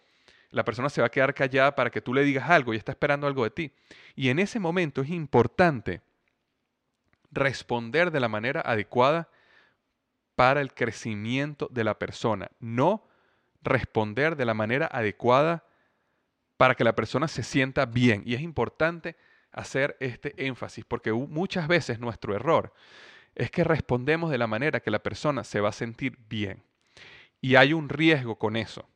la 0.51 0.65
persona 0.65 0.89
se 0.89 1.01
va 1.01 1.07
a 1.07 1.11
quedar 1.11 1.33
callada 1.33 1.77
para 1.77 1.91
que 1.91 2.01
tú 2.01 2.13
le 2.13 2.25
digas 2.25 2.51
algo 2.51 2.75
y 2.75 2.77
está 2.77 2.91
esperando 2.91 3.29
algo 3.29 3.45
de 3.45 3.51
ti. 3.51 3.73
Y 4.17 4.31
en 4.31 4.41
ese 4.41 4.59
momento 4.59 5.03
es 5.03 5.11
importante 5.11 6.01
responder 7.31 8.11
de 8.11 8.19
la 8.19 8.27
manera 8.27 8.61
adecuada 8.61 9.29
para 10.35 10.61
el 10.61 10.75
crecimiento 10.75 11.69
de 11.71 11.85
la 11.85 12.01
persona, 12.01 12.51
no 12.59 13.07
responder 13.63 14.37
de 14.37 14.45
la 14.45 14.55
manera 14.55 14.89
adecuada 14.91 15.65
para 16.57 16.75
que 16.75 16.85
la 16.85 16.95
persona 16.95 17.29
se 17.29 17.43
sienta 17.43 17.87
bien. 17.87 18.23
Y 18.27 18.35
es 18.35 18.41
importante 18.41 19.17
hacer 19.53 19.97
este 20.01 20.47
énfasis 20.47 20.85
porque 20.85 21.13
muchas 21.13 21.69
veces 21.69 21.99
nuestro 21.99 22.35
error 22.35 22.73
es 23.35 23.51
que 23.51 23.65
respondemos 23.65 24.31
de 24.31 24.39
la 24.39 24.47
manera 24.47 24.81
que 24.81 24.91
la 24.91 25.03
persona 25.03 25.45
se 25.45 25.61
va 25.61 25.71
a 25.71 25.73
sentir 25.73 26.19
bien. 26.29 26.63
Y 27.41 27.57
hay 27.57 27.73
un 27.73 27.89
riesgo 27.89 28.37
con 28.37 28.57
eso. 28.57 28.89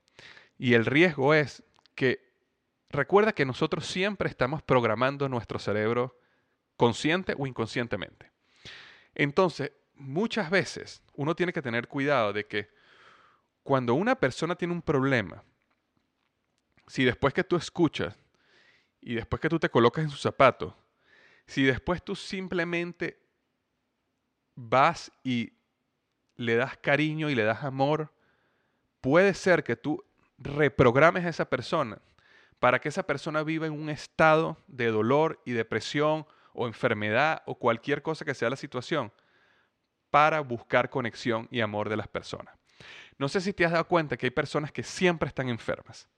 Y 0.58 0.74
el 0.74 0.84
riesgo 0.84 1.34
es 1.34 1.62
que 1.94 2.32
recuerda 2.90 3.32
que 3.32 3.46
nosotros 3.46 3.86
siempre 3.86 4.28
estamos 4.28 4.62
programando 4.62 5.28
nuestro 5.28 5.58
cerebro 5.58 6.18
consciente 6.76 7.34
o 7.38 7.46
inconscientemente. 7.46 8.30
Entonces, 9.14 9.72
muchas 9.94 10.50
veces 10.50 11.02
uno 11.14 11.34
tiene 11.34 11.52
que 11.52 11.62
tener 11.62 11.88
cuidado 11.88 12.32
de 12.32 12.46
que 12.46 12.68
cuando 13.64 13.94
una 13.94 14.14
persona 14.14 14.54
tiene 14.54 14.74
un 14.74 14.82
problema, 14.82 15.42
si 16.86 17.02
después 17.02 17.32
que 17.32 17.42
tú 17.42 17.56
escuchas 17.56 18.14
y 19.00 19.14
después 19.14 19.40
que 19.40 19.48
tú 19.48 19.58
te 19.58 19.70
colocas 19.70 20.04
en 20.04 20.10
sus 20.10 20.20
zapatos, 20.20 20.74
si 21.46 21.64
después 21.64 22.02
tú 22.02 22.14
simplemente 22.14 23.18
vas 24.54 25.10
y 25.22 25.54
le 26.36 26.56
das 26.56 26.76
cariño 26.76 27.30
y 27.30 27.34
le 27.34 27.42
das 27.42 27.64
amor, 27.64 28.12
puede 29.00 29.32
ser 29.32 29.64
que 29.64 29.76
tú 29.76 30.04
reprogrames 30.36 31.24
a 31.24 31.30
esa 31.30 31.48
persona 31.48 31.98
para 32.58 32.80
que 32.80 32.88
esa 32.88 33.02
persona 33.02 33.42
viva 33.42 33.66
en 33.66 33.72
un 33.72 33.88
estado 33.88 34.58
de 34.66 34.86
dolor 34.88 35.40
y 35.44 35.52
depresión 35.52 36.26
o 36.52 36.66
enfermedad 36.66 37.42
o 37.46 37.54
cualquier 37.54 38.02
cosa 38.02 38.24
que 38.24 38.34
sea 38.34 38.50
la 38.50 38.56
situación 38.56 39.10
para 40.10 40.40
buscar 40.40 40.90
conexión 40.90 41.48
y 41.50 41.60
amor 41.60 41.88
de 41.88 41.96
las 41.96 42.08
personas. 42.08 42.54
No 43.18 43.28
sé 43.28 43.40
si 43.40 43.52
te 43.52 43.64
has 43.64 43.72
dado 43.72 43.86
cuenta 43.86 44.16
que 44.16 44.26
hay 44.26 44.30
personas 44.30 44.72
que 44.72 44.82
siempre 44.82 45.28
están 45.28 45.48
enfermas. 45.48 46.08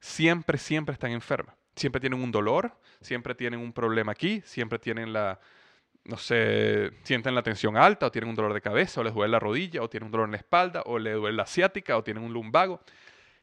Siempre, 0.00 0.58
siempre 0.58 0.94
están 0.94 1.12
enfermas. 1.12 1.54
Siempre 1.76 2.00
tienen 2.00 2.22
un 2.22 2.32
dolor, 2.32 2.76
siempre 3.00 3.34
tienen 3.34 3.60
un 3.60 3.72
problema 3.72 4.12
aquí, 4.12 4.42
siempre 4.44 4.78
tienen 4.78 5.12
la, 5.12 5.38
no 6.04 6.16
sé, 6.16 6.90
sienten 7.02 7.34
la 7.34 7.42
tensión 7.42 7.76
alta 7.76 8.06
o 8.06 8.10
tienen 8.10 8.30
un 8.30 8.36
dolor 8.36 8.54
de 8.54 8.60
cabeza 8.60 9.00
o 9.00 9.04
les 9.04 9.14
duele 9.14 9.32
la 9.32 9.38
rodilla 9.38 9.82
o 9.82 9.88
tienen 9.88 10.06
un 10.06 10.12
dolor 10.12 10.26
en 10.26 10.32
la 10.32 10.38
espalda 10.38 10.82
o 10.86 10.98
les 10.98 11.14
duele 11.14 11.36
la 11.36 11.44
asiática 11.44 11.96
o 11.96 12.02
tienen 12.02 12.24
un 12.24 12.32
lumbago. 12.32 12.80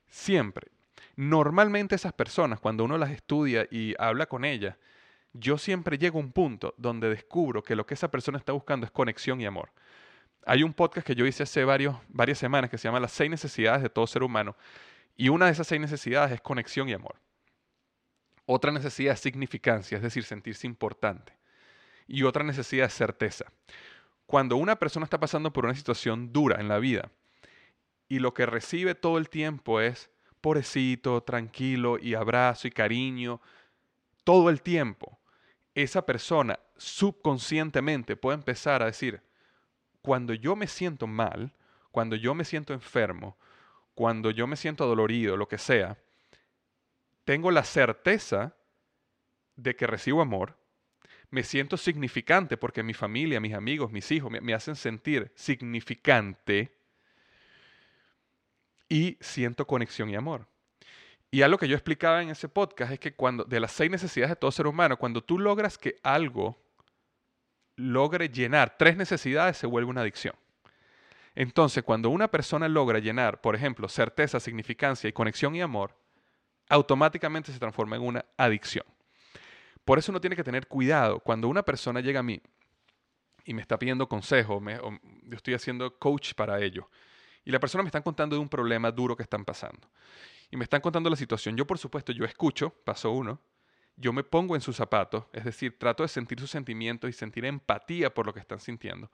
Siempre. 0.08 0.68
Normalmente 1.16 1.96
esas 1.96 2.14
personas, 2.14 2.60
cuando 2.60 2.84
uno 2.84 2.98
las 2.98 3.12
estudia 3.12 3.68
y 3.72 3.96
habla 3.98 4.28
con 4.28 4.46
ellas, 4.46 4.76
yo 5.34 5.58
siempre 5.58 5.98
llego 5.98 6.20
a 6.20 6.22
un 6.22 6.32
punto 6.32 6.74
donde 6.78 7.10
descubro 7.10 7.64
que 7.64 7.76
lo 7.76 7.86
que 7.86 7.94
esa 7.94 8.10
persona 8.10 8.38
está 8.38 8.54
buscando 8.54 8.86
es 8.86 8.92
conexión 8.92 9.40
y 9.42 9.46
amor. 9.46 9.72
Hay 10.50 10.64
un 10.64 10.74
podcast 10.74 11.06
que 11.06 11.14
yo 11.14 11.26
hice 11.26 11.44
hace 11.44 11.66
varios, 11.66 11.98
varias 12.08 12.38
semanas 12.38 12.70
que 12.70 12.78
se 12.78 12.88
llama 12.88 13.02
Las 13.02 13.12
seis 13.12 13.30
necesidades 13.30 13.84
de 13.84 13.90
todo 13.90 14.08
ser 14.08 14.24
humano. 14.24 14.56
Y 15.18 15.28
una 15.28 15.48
de 15.48 15.52
esas 15.52 15.68
seis 15.68 15.82
necesidades 15.82 16.32
es 16.32 16.40
conexión 16.40 16.88
y 16.88 16.94
amor. 16.94 17.18
Otra 18.46 18.72
necesidad 18.72 19.14
es 19.14 19.20
significancia, 19.20 19.98
es 19.98 20.02
decir, 20.02 20.24
sentirse 20.24 20.66
importante 20.66 21.34
y 22.08 22.24
otra 22.24 22.46
necesidad 22.46 22.86
es 22.86 22.94
certeza. 22.94 23.52
Cuando 24.26 24.56
una 24.56 24.78
persona 24.78 25.04
está 25.04 25.20
pasando 25.20 25.52
por 25.52 25.66
una 25.66 25.76
situación 25.76 26.32
dura 26.32 26.62
en 26.62 26.70
la 26.70 26.80
vida 26.80 27.12
y 28.08 28.20
lo 28.20 28.34
que 28.34 28.46
recibe 28.46 28.96
todo 28.96 29.18
el 29.18 29.30
tiempo 29.30 29.82
es 29.82 30.10
pobrecito, 30.40 31.22
tranquilo 31.24 32.00
y 32.00 32.14
abrazo 32.14 32.70
y 32.70 32.72
cariño, 32.72 33.42
todo 34.24 34.50
el 34.50 34.62
tiempo, 34.62 35.20
esa 35.76 36.06
persona 36.06 36.58
subconscientemente 36.78 38.16
puede 38.16 38.36
empezar 38.36 38.82
a 38.82 38.86
decir, 38.86 39.27
cuando 40.08 40.34
yo 40.34 40.56
me 40.56 40.67
siento 40.67 41.06
mal, 41.06 41.52
cuando 41.91 42.15
yo 42.15 42.34
me 42.34 42.46
siento 42.46 42.74
enfermo, 42.74 43.38
cuando 43.93 44.32
yo 44.32 44.48
me 44.48 44.56
siento 44.56 44.88
dolorido, 44.88 45.36
lo 45.36 45.50
que 45.50 45.58
sea, 45.58 45.98
tengo 47.26 47.52
la 47.52 47.65
certeza 47.65 48.56
de 49.58 49.76
que 49.76 49.86
recibo 49.86 50.22
amor, 50.22 50.56
me 51.30 51.43
siento 51.43 51.76
significante 51.76 52.56
porque 52.56 52.84
mi 52.84 52.93
familia, 52.93 53.41
mis 53.41 53.54
amigos, 53.54 53.91
mis 53.91 54.10
hijos 54.13 54.32
me, 54.32 54.54
hacen 54.54 54.78
sentir 54.78 55.30
significante 55.36 56.72
y 58.88 59.17
siento 59.20 59.67
conexión 59.67 60.10
y 60.10 60.15
amor. 60.15 60.48
Y 61.32 61.41
algo 61.41 61.58
que 61.58 61.67
yo 61.67 61.76
explicaba 61.76 62.24
en 62.24 62.30
ese 62.30 62.48
podcast 62.48 62.93
es 62.93 63.00
que 63.02 63.13
cuando, 63.13 63.43
de 63.43 63.60
las 63.60 63.74
seis 63.74 63.91
necesidades 63.91 64.30
de 64.30 64.38
todo 64.38 64.52
ser 64.54 64.67
humano, 64.67 64.96
cuando 64.96 65.22
tú 65.22 65.38
logras 65.38 65.78
que 65.78 66.00
algo 66.02 66.58
logre 67.78 68.28
llenar 68.28 68.76
tres 68.78 68.98
necesidades, 68.98 69.58
se 69.58 69.68
vuelve 69.68 69.90
una 69.90 70.02
adicción. 70.02 70.36
Entonces, 71.36 71.84
cuando 71.84 72.10
una 72.10 72.28
persona 72.30 72.68
logra 72.68 73.00
llenar, 73.00 73.40
por 73.40 73.56
ejemplo, 73.56 73.88
certeza, 73.88 74.40
significancia 74.40 75.08
y 75.08 75.13
conexión 75.13 75.56
y 75.56 75.62
amor, 75.62 75.96
automáticamente 76.68 77.54
se 77.54 77.60
transforma 77.60 77.96
en 77.96 78.02
una 78.02 78.26
adicción. 78.36 78.86
Por 79.86 80.00
eso 80.00 80.12
uno 80.12 80.20
tiene 80.20 80.36
que 80.36 80.44
tener 80.44 80.68
cuidado. 80.68 81.20
Cuando 81.20 81.48
una 81.48 81.63
persona 81.63 82.02
llega 82.02 82.20
a 82.20 82.24
mí 82.24 82.42
y 83.46 83.54
me 83.54 83.62
está 83.62 83.80
pidiendo 83.80 84.10
consejo, 84.10 84.62
yo 85.24 85.38
estoy 85.38 85.54
haciendo 85.54 85.98
coach 85.98 86.34
para 86.34 86.60
ello, 86.60 86.90
y 87.46 87.52
la 87.52 87.60
persona 87.60 87.84
me 87.84 87.88
está 87.88 88.02
contando 88.02 88.36
de 88.36 88.42
un 88.42 88.50
problema 88.50 88.92
duro 88.92 89.16
que 89.16 89.24
están 89.24 89.46
pasando, 89.46 89.90
y 90.52 90.58
me 90.58 90.66
están 90.66 90.82
contando 90.82 91.10
la 91.10 91.16
situación, 91.16 91.56
yo 91.56 91.66
por 91.66 91.78
supuesto, 91.78 92.12
yo 92.12 92.26
escucho, 92.26 92.72
paso 92.84 93.12
uno, 93.12 93.40
yo 93.98 94.14
me 94.14 94.24
pongo 94.24 94.56
en 94.56 94.62
sus 94.62 94.76
zapatos, 94.76 95.26
es 95.34 95.44
decir, 95.44 95.78
trato 95.78 96.04
de 96.04 96.10
sentir 96.10 96.40
sus 96.40 96.52
sentimientos 96.52 97.10
y 97.10 97.14
sentir 97.14 97.46
empatía 97.46 98.14
por 98.14 98.26
lo 98.26 98.34
que 98.34 98.40
están 98.40 98.60
sintiendo. 98.60 99.12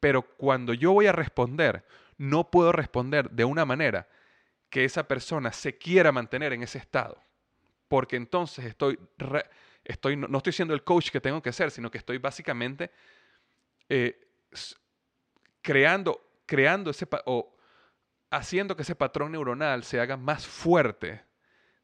Pero 0.00 0.22
cuando 0.22 0.72
yo 0.74 0.92
voy 0.92 1.06
a 1.06 1.12
responder, 1.12 1.84
no 2.16 2.50
puedo 2.50 2.72
responder 2.72 3.30
de 3.30 3.44
una 3.44 3.64
manera 3.64 4.08
que 4.70 4.84
esa 4.84 5.06
persona 5.06 5.52
se 5.52 5.76
quiera 5.76 6.12
mantener 6.12 6.52
en 6.52 6.62
ese 6.62 6.78
estado, 6.78 7.22
porque 7.88 8.16
entonces 8.16 8.64
estoy 8.64 8.98
estoy, 9.84 10.16
no, 10.16 10.36
estoy 10.36 10.52
siendo 10.52 10.74
el 10.74 10.84
coach 10.84 11.10
que 11.10 11.20
tengo 11.20 11.42
que 11.42 11.52
ser, 11.52 11.70
sino 11.70 11.90
que 11.90 11.98
estoy 11.98 12.18
básicamente 12.18 12.90
eh, 13.88 14.28
creando, 15.60 16.40
creando 16.46 16.90
ese, 16.90 17.06
o 17.26 17.56
haciendo 18.30 18.76
que 18.76 18.82
ese 18.82 18.94
patrón 18.94 19.32
neuronal 19.32 19.84
se 19.84 20.00
haga 20.00 20.16
más 20.16 20.46
fuerte 20.46 21.22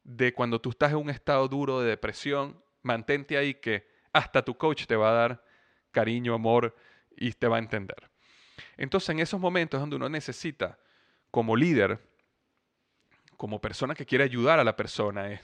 de 0.09 0.33
cuando 0.33 0.59
tú 0.59 0.71
estás 0.71 0.91
en 0.91 0.97
un 0.97 1.11
estado 1.11 1.47
duro 1.47 1.81
de 1.81 1.89
depresión, 1.89 2.59
mantente 2.81 3.37
ahí 3.37 3.53
que 3.53 3.87
hasta 4.11 4.43
tu 4.43 4.57
coach 4.57 4.87
te 4.87 4.95
va 4.95 5.11
a 5.11 5.13
dar 5.13 5.43
cariño, 5.91 6.33
amor 6.33 6.75
y 7.15 7.31
te 7.33 7.47
va 7.47 7.57
a 7.57 7.59
entender. 7.59 8.09
Entonces 8.75 9.09
en 9.09 9.19
esos 9.19 9.39
momentos 9.39 9.79
donde 9.79 9.97
uno 9.97 10.09
necesita, 10.09 10.79
como 11.29 11.55
líder, 11.55 11.99
como 13.37 13.61
persona 13.61 13.93
que 13.93 14.07
quiere 14.07 14.23
ayudar 14.23 14.57
a 14.57 14.63
la 14.63 14.75
persona, 14.75 15.31
es 15.31 15.41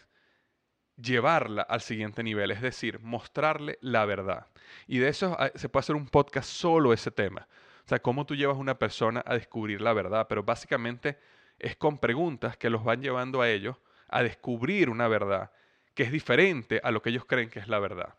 llevarla 0.97 1.62
al 1.62 1.82
siguiente 1.82 2.23
nivel, 2.23 2.49
es 2.49 2.62
decir, 2.62 2.99
mostrarle 2.99 3.78
la 3.82 4.06
verdad. 4.06 4.47
Y 4.88 4.97
de 4.97 5.10
eso 5.10 5.36
ah, 5.38 5.51
se 5.54 5.69
puede 5.69 5.82
hacer 5.82 5.95
un 5.95 6.08
podcast 6.08 6.49
solo 6.49 6.91
ese 6.91 7.12
tema. 7.12 7.47
O 7.86 7.88
sea, 7.88 7.99
cómo 7.99 8.25
tú 8.25 8.36
llevas 8.36 8.58
a 8.58 8.62
una 8.62 8.80
persona 8.80 9.23
a 9.28 9.36
descubrir 9.36 9.80
la 9.80 9.93
verdad, 9.93 10.25
pero 10.28 10.41
básicamente 10.41 11.19
es 11.60 11.75
con 11.75 11.99
preguntas 11.99 12.58
que 12.58 12.71
los 12.71 12.84
van 12.84 13.04
llevando 13.04 13.43
a 13.43 13.49
ellos 13.49 13.78
a 14.08 14.24
descubrir 14.24 14.89
una 14.89 15.08
verdad 15.08 15.52
que 15.94 16.04
es 16.04 16.12
diferente 16.12 16.82
a 16.84 16.91
lo 16.91 17.02
que 17.02 17.10
ellos 17.10 17.26
creen 17.26 17.50
que 17.50 17.60
es 17.60 17.68
la 17.68 17.80
verdad. 17.80 18.15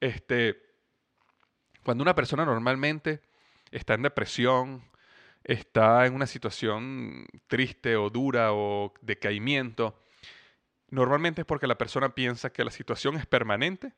Este, 0.00 0.60
cuando 1.82 2.02
una 2.02 2.14
persona 2.14 2.44
normalmente 2.44 3.20
está 3.70 3.94
en 3.94 4.02
depresión, 4.02 4.84
está 5.44 6.06
en 6.06 6.14
una 6.14 6.26
situación 6.26 7.26
triste 7.48 7.96
o 7.96 8.10
dura 8.10 8.52
o 8.52 8.94
decaimiento, 9.00 9.96
Normalmente 10.92 11.40
es 11.40 11.46
porque 11.46 11.66
la 11.66 11.78
persona 11.78 12.14
piensa 12.14 12.52
que 12.52 12.64
la 12.64 12.70
situación 12.70 13.16
es 13.16 13.24
permanente, 13.24 13.94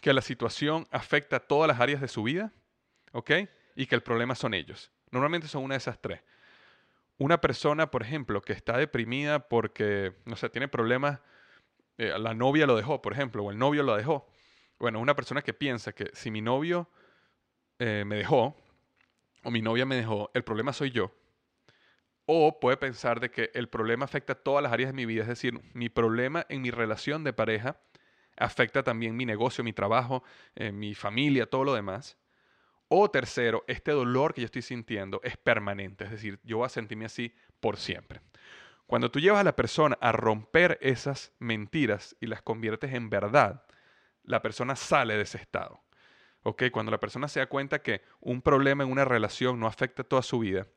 que 0.00 0.12
la 0.12 0.20
situación 0.20 0.88
afecta 0.90 1.36
a 1.36 1.40
todas 1.40 1.68
las 1.68 1.78
áreas 1.78 2.00
de 2.00 2.08
su 2.08 2.24
vida, 2.24 2.52
¿ok? 3.12 3.30
Y 3.76 3.86
que 3.86 3.94
el 3.94 4.02
problema 4.02 4.34
son 4.34 4.52
ellos. 4.52 4.90
Normalmente 5.12 5.46
son 5.46 5.62
una 5.62 5.74
de 5.74 5.78
esas 5.78 6.02
tres. 6.02 6.22
Una 7.18 7.40
persona, 7.40 7.90
por 7.90 8.02
ejemplo, 8.02 8.42
que 8.42 8.52
está 8.52 8.76
deprimida 8.76 9.48
porque, 9.48 10.14
no 10.26 10.36
sé, 10.36 10.50
tiene 10.50 10.68
problemas, 10.68 11.20
eh, 11.98 12.12
la 12.18 12.34
novia 12.34 12.66
lo 12.66 12.76
dejó, 12.76 13.00
por 13.00 13.12
ejemplo, 13.12 13.42
o 13.44 13.50
el 13.50 13.58
novio 13.58 13.82
lo 13.82 13.96
dejó. 13.96 14.26
Bueno, 14.78 15.00
una 15.00 15.16
persona 15.16 15.42
que 15.42 15.54
piensa 15.54 15.92
que 15.92 16.10
si 16.12 16.30
mi 16.30 16.42
novio 16.42 16.90
eh, 17.78 18.04
me 18.06 18.16
dejó, 18.16 18.54
o 19.44 19.50
mi 19.50 19.62
novia 19.62 19.86
me 19.86 19.96
dejó, 19.96 20.30
el 20.34 20.44
problema 20.44 20.72
soy 20.74 20.90
yo, 20.90 21.12
o 22.26 22.60
puede 22.60 22.76
pensar 22.76 23.20
de 23.20 23.30
que 23.30 23.50
el 23.54 23.68
problema 23.68 24.04
afecta 24.04 24.34
a 24.34 24.36
todas 24.36 24.62
las 24.62 24.72
áreas 24.72 24.90
de 24.90 24.94
mi 24.94 25.06
vida, 25.06 25.22
es 25.22 25.28
decir, 25.28 25.60
mi 25.72 25.88
problema 25.88 26.44
en 26.48 26.60
mi 26.62 26.70
relación 26.70 27.24
de 27.24 27.32
pareja 27.32 27.80
afecta 28.36 28.82
también 28.82 29.16
mi 29.16 29.24
negocio, 29.24 29.64
mi 29.64 29.72
trabajo, 29.72 30.22
eh, 30.54 30.72
mi 30.72 30.94
familia, 30.94 31.46
todo 31.46 31.64
lo 31.64 31.74
demás. 31.74 32.18
O 32.88 33.10
tercero, 33.10 33.64
este 33.66 33.90
dolor 33.90 34.32
que 34.32 34.42
yo 34.42 34.44
estoy 34.44 34.62
sintiendo 34.62 35.20
es 35.24 35.36
permanente, 35.36 36.04
es 36.04 36.10
decir, 36.10 36.38
yo 36.44 36.58
voy 36.58 36.66
a 36.66 36.70
sentirme 36.70 37.06
así 37.06 37.34
por 37.58 37.76
siempre. 37.76 38.20
Cuando 38.86 39.10
tú 39.10 39.18
llevas 39.18 39.40
a 39.40 39.44
la 39.44 39.56
persona 39.56 39.98
a 40.00 40.12
romper 40.12 40.78
esas 40.80 41.32
mentiras 41.40 42.16
y 42.20 42.26
las 42.26 42.42
conviertes 42.42 42.94
en 42.94 43.10
verdad, 43.10 43.64
la 44.22 44.42
persona 44.42 44.76
sale 44.76 45.16
de 45.16 45.22
ese 45.22 45.38
estado. 45.38 45.82
¿Ok? 46.44 46.64
Cuando 46.70 46.92
la 46.92 47.00
persona 47.00 47.26
se 47.26 47.40
da 47.40 47.46
cuenta 47.46 47.82
que 47.82 48.02
un 48.20 48.40
problema 48.40 48.84
en 48.84 48.92
una 48.92 49.04
relación 49.04 49.58
no 49.58 49.66
afecta 49.66 50.04
toda 50.04 50.22
su 50.22 50.38
vida, 50.38 50.68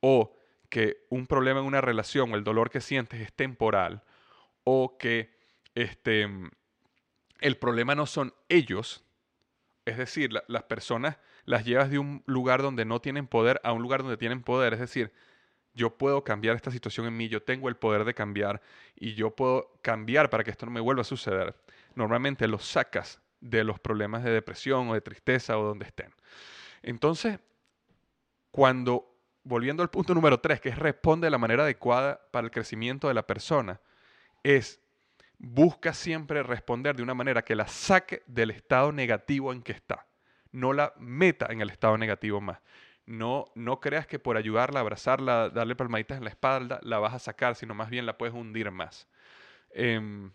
o 0.00 0.34
que 0.70 1.04
un 1.10 1.26
problema 1.26 1.60
en 1.60 1.66
una 1.66 1.82
relación, 1.82 2.32
o 2.32 2.36
el 2.36 2.44
dolor 2.44 2.70
que 2.70 2.80
sientes 2.80 3.20
es 3.20 3.32
temporal, 3.34 4.02
o 4.64 4.96
que 4.96 5.36
este, 5.74 6.26
el 7.40 7.58
problema 7.58 7.94
no 7.94 8.06
son 8.06 8.32
ellos, 8.48 9.04
es 9.84 9.98
decir, 9.98 10.30
las 10.46 10.62
personas 10.64 11.18
las 11.48 11.64
llevas 11.64 11.90
de 11.90 11.98
un 11.98 12.22
lugar 12.26 12.60
donde 12.60 12.84
no 12.84 13.00
tienen 13.00 13.26
poder 13.26 13.58
a 13.64 13.72
un 13.72 13.80
lugar 13.80 14.02
donde 14.02 14.18
tienen 14.18 14.42
poder, 14.42 14.74
es 14.74 14.80
decir, 14.80 15.12
yo 15.72 15.96
puedo 15.96 16.22
cambiar 16.22 16.56
esta 16.56 16.70
situación 16.70 17.06
en 17.06 17.16
mí, 17.16 17.28
yo 17.28 17.42
tengo 17.42 17.70
el 17.70 17.76
poder 17.76 18.04
de 18.04 18.12
cambiar 18.12 18.60
y 18.94 19.14
yo 19.14 19.34
puedo 19.34 19.72
cambiar 19.80 20.28
para 20.28 20.44
que 20.44 20.50
esto 20.50 20.66
no 20.66 20.72
me 20.72 20.80
vuelva 20.80 21.02
a 21.02 21.04
suceder. 21.04 21.54
Normalmente 21.94 22.46
los 22.48 22.66
sacas 22.66 23.22
de 23.40 23.64
los 23.64 23.80
problemas 23.80 24.24
de 24.24 24.30
depresión 24.30 24.90
o 24.90 24.94
de 24.94 25.00
tristeza 25.00 25.58
o 25.58 25.64
donde 25.64 25.86
estén. 25.86 26.12
Entonces, 26.82 27.38
cuando, 28.50 29.16
volviendo 29.42 29.82
al 29.82 29.88
punto 29.88 30.14
número 30.14 30.40
tres, 30.40 30.60
que 30.60 30.68
es 30.68 30.78
responde 30.78 31.28
de 31.28 31.30
la 31.30 31.38
manera 31.38 31.62
adecuada 31.62 32.20
para 32.30 32.44
el 32.44 32.50
crecimiento 32.50 33.08
de 33.08 33.14
la 33.14 33.26
persona, 33.26 33.80
es 34.42 34.80
busca 35.38 35.94
siempre 35.94 36.42
responder 36.42 36.96
de 36.96 37.02
una 37.02 37.14
manera 37.14 37.42
que 37.42 37.54
la 37.54 37.68
saque 37.68 38.22
del 38.26 38.50
estado 38.50 38.92
negativo 38.92 39.52
en 39.52 39.62
que 39.62 39.72
está, 39.72 40.07
no 40.52 40.72
la 40.72 40.92
meta 40.98 41.46
en 41.50 41.60
el 41.60 41.70
estado 41.70 41.98
negativo 41.98 42.40
más. 42.40 42.60
No, 43.06 43.46
no 43.54 43.80
creas 43.80 44.06
que 44.06 44.18
por 44.18 44.36
ayudarla, 44.36 44.80
abrazarla, 44.80 45.48
darle 45.48 45.74
palmaditas 45.74 46.18
en 46.18 46.24
la 46.24 46.30
espalda, 46.30 46.78
la 46.82 46.98
vas 46.98 47.14
a 47.14 47.18
sacar, 47.18 47.54
sino 47.54 47.74
más 47.74 47.88
bien 47.90 48.04
la 48.04 48.18
puedes 48.18 48.34
hundir 48.34 48.70
más. 48.70 49.08
Em, 49.70 50.30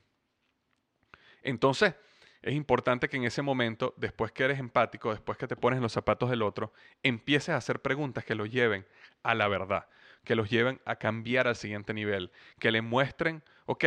entonces, 1.43 1.93
es 2.41 2.54
importante 2.54 3.08
que 3.08 3.17
en 3.17 3.23
ese 3.23 3.41
momento, 3.41 3.93
después 3.97 4.32
que 4.32 4.43
eres 4.43 4.60
empático, 4.60 5.12
después 5.12 5.38
que 5.38 5.47
te 5.47 5.56
pones 5.56 5.78
en 5.78 5.84
los 5.84 5.93
zapatos 5.93 6.30
del 6.30 6.41
otro, 6.41 6.73
empieces 7.02 7.49
a 7.49 7.58
hacer 7.58 7.82
preguntas 7.82 8.26
que 8.26 8.36
lo 8.36 8.45
lleven 8.45 8.86
a 9.23 9.36
la 9.36 9.47
verdad, 9.47 9.88
que 10.23 10.36
los 10.36 10.49
lleven 10.49 10.82
a 10.86 10.97
cambiar 10.97 11.47
al 11.47 11.56
siguiente 11.56 11.93
nivel, 11.93 12.32
que 12.60 12.71
le 12.71 12.82
muestren, 12.82 13.43
ok, 13.65 13.86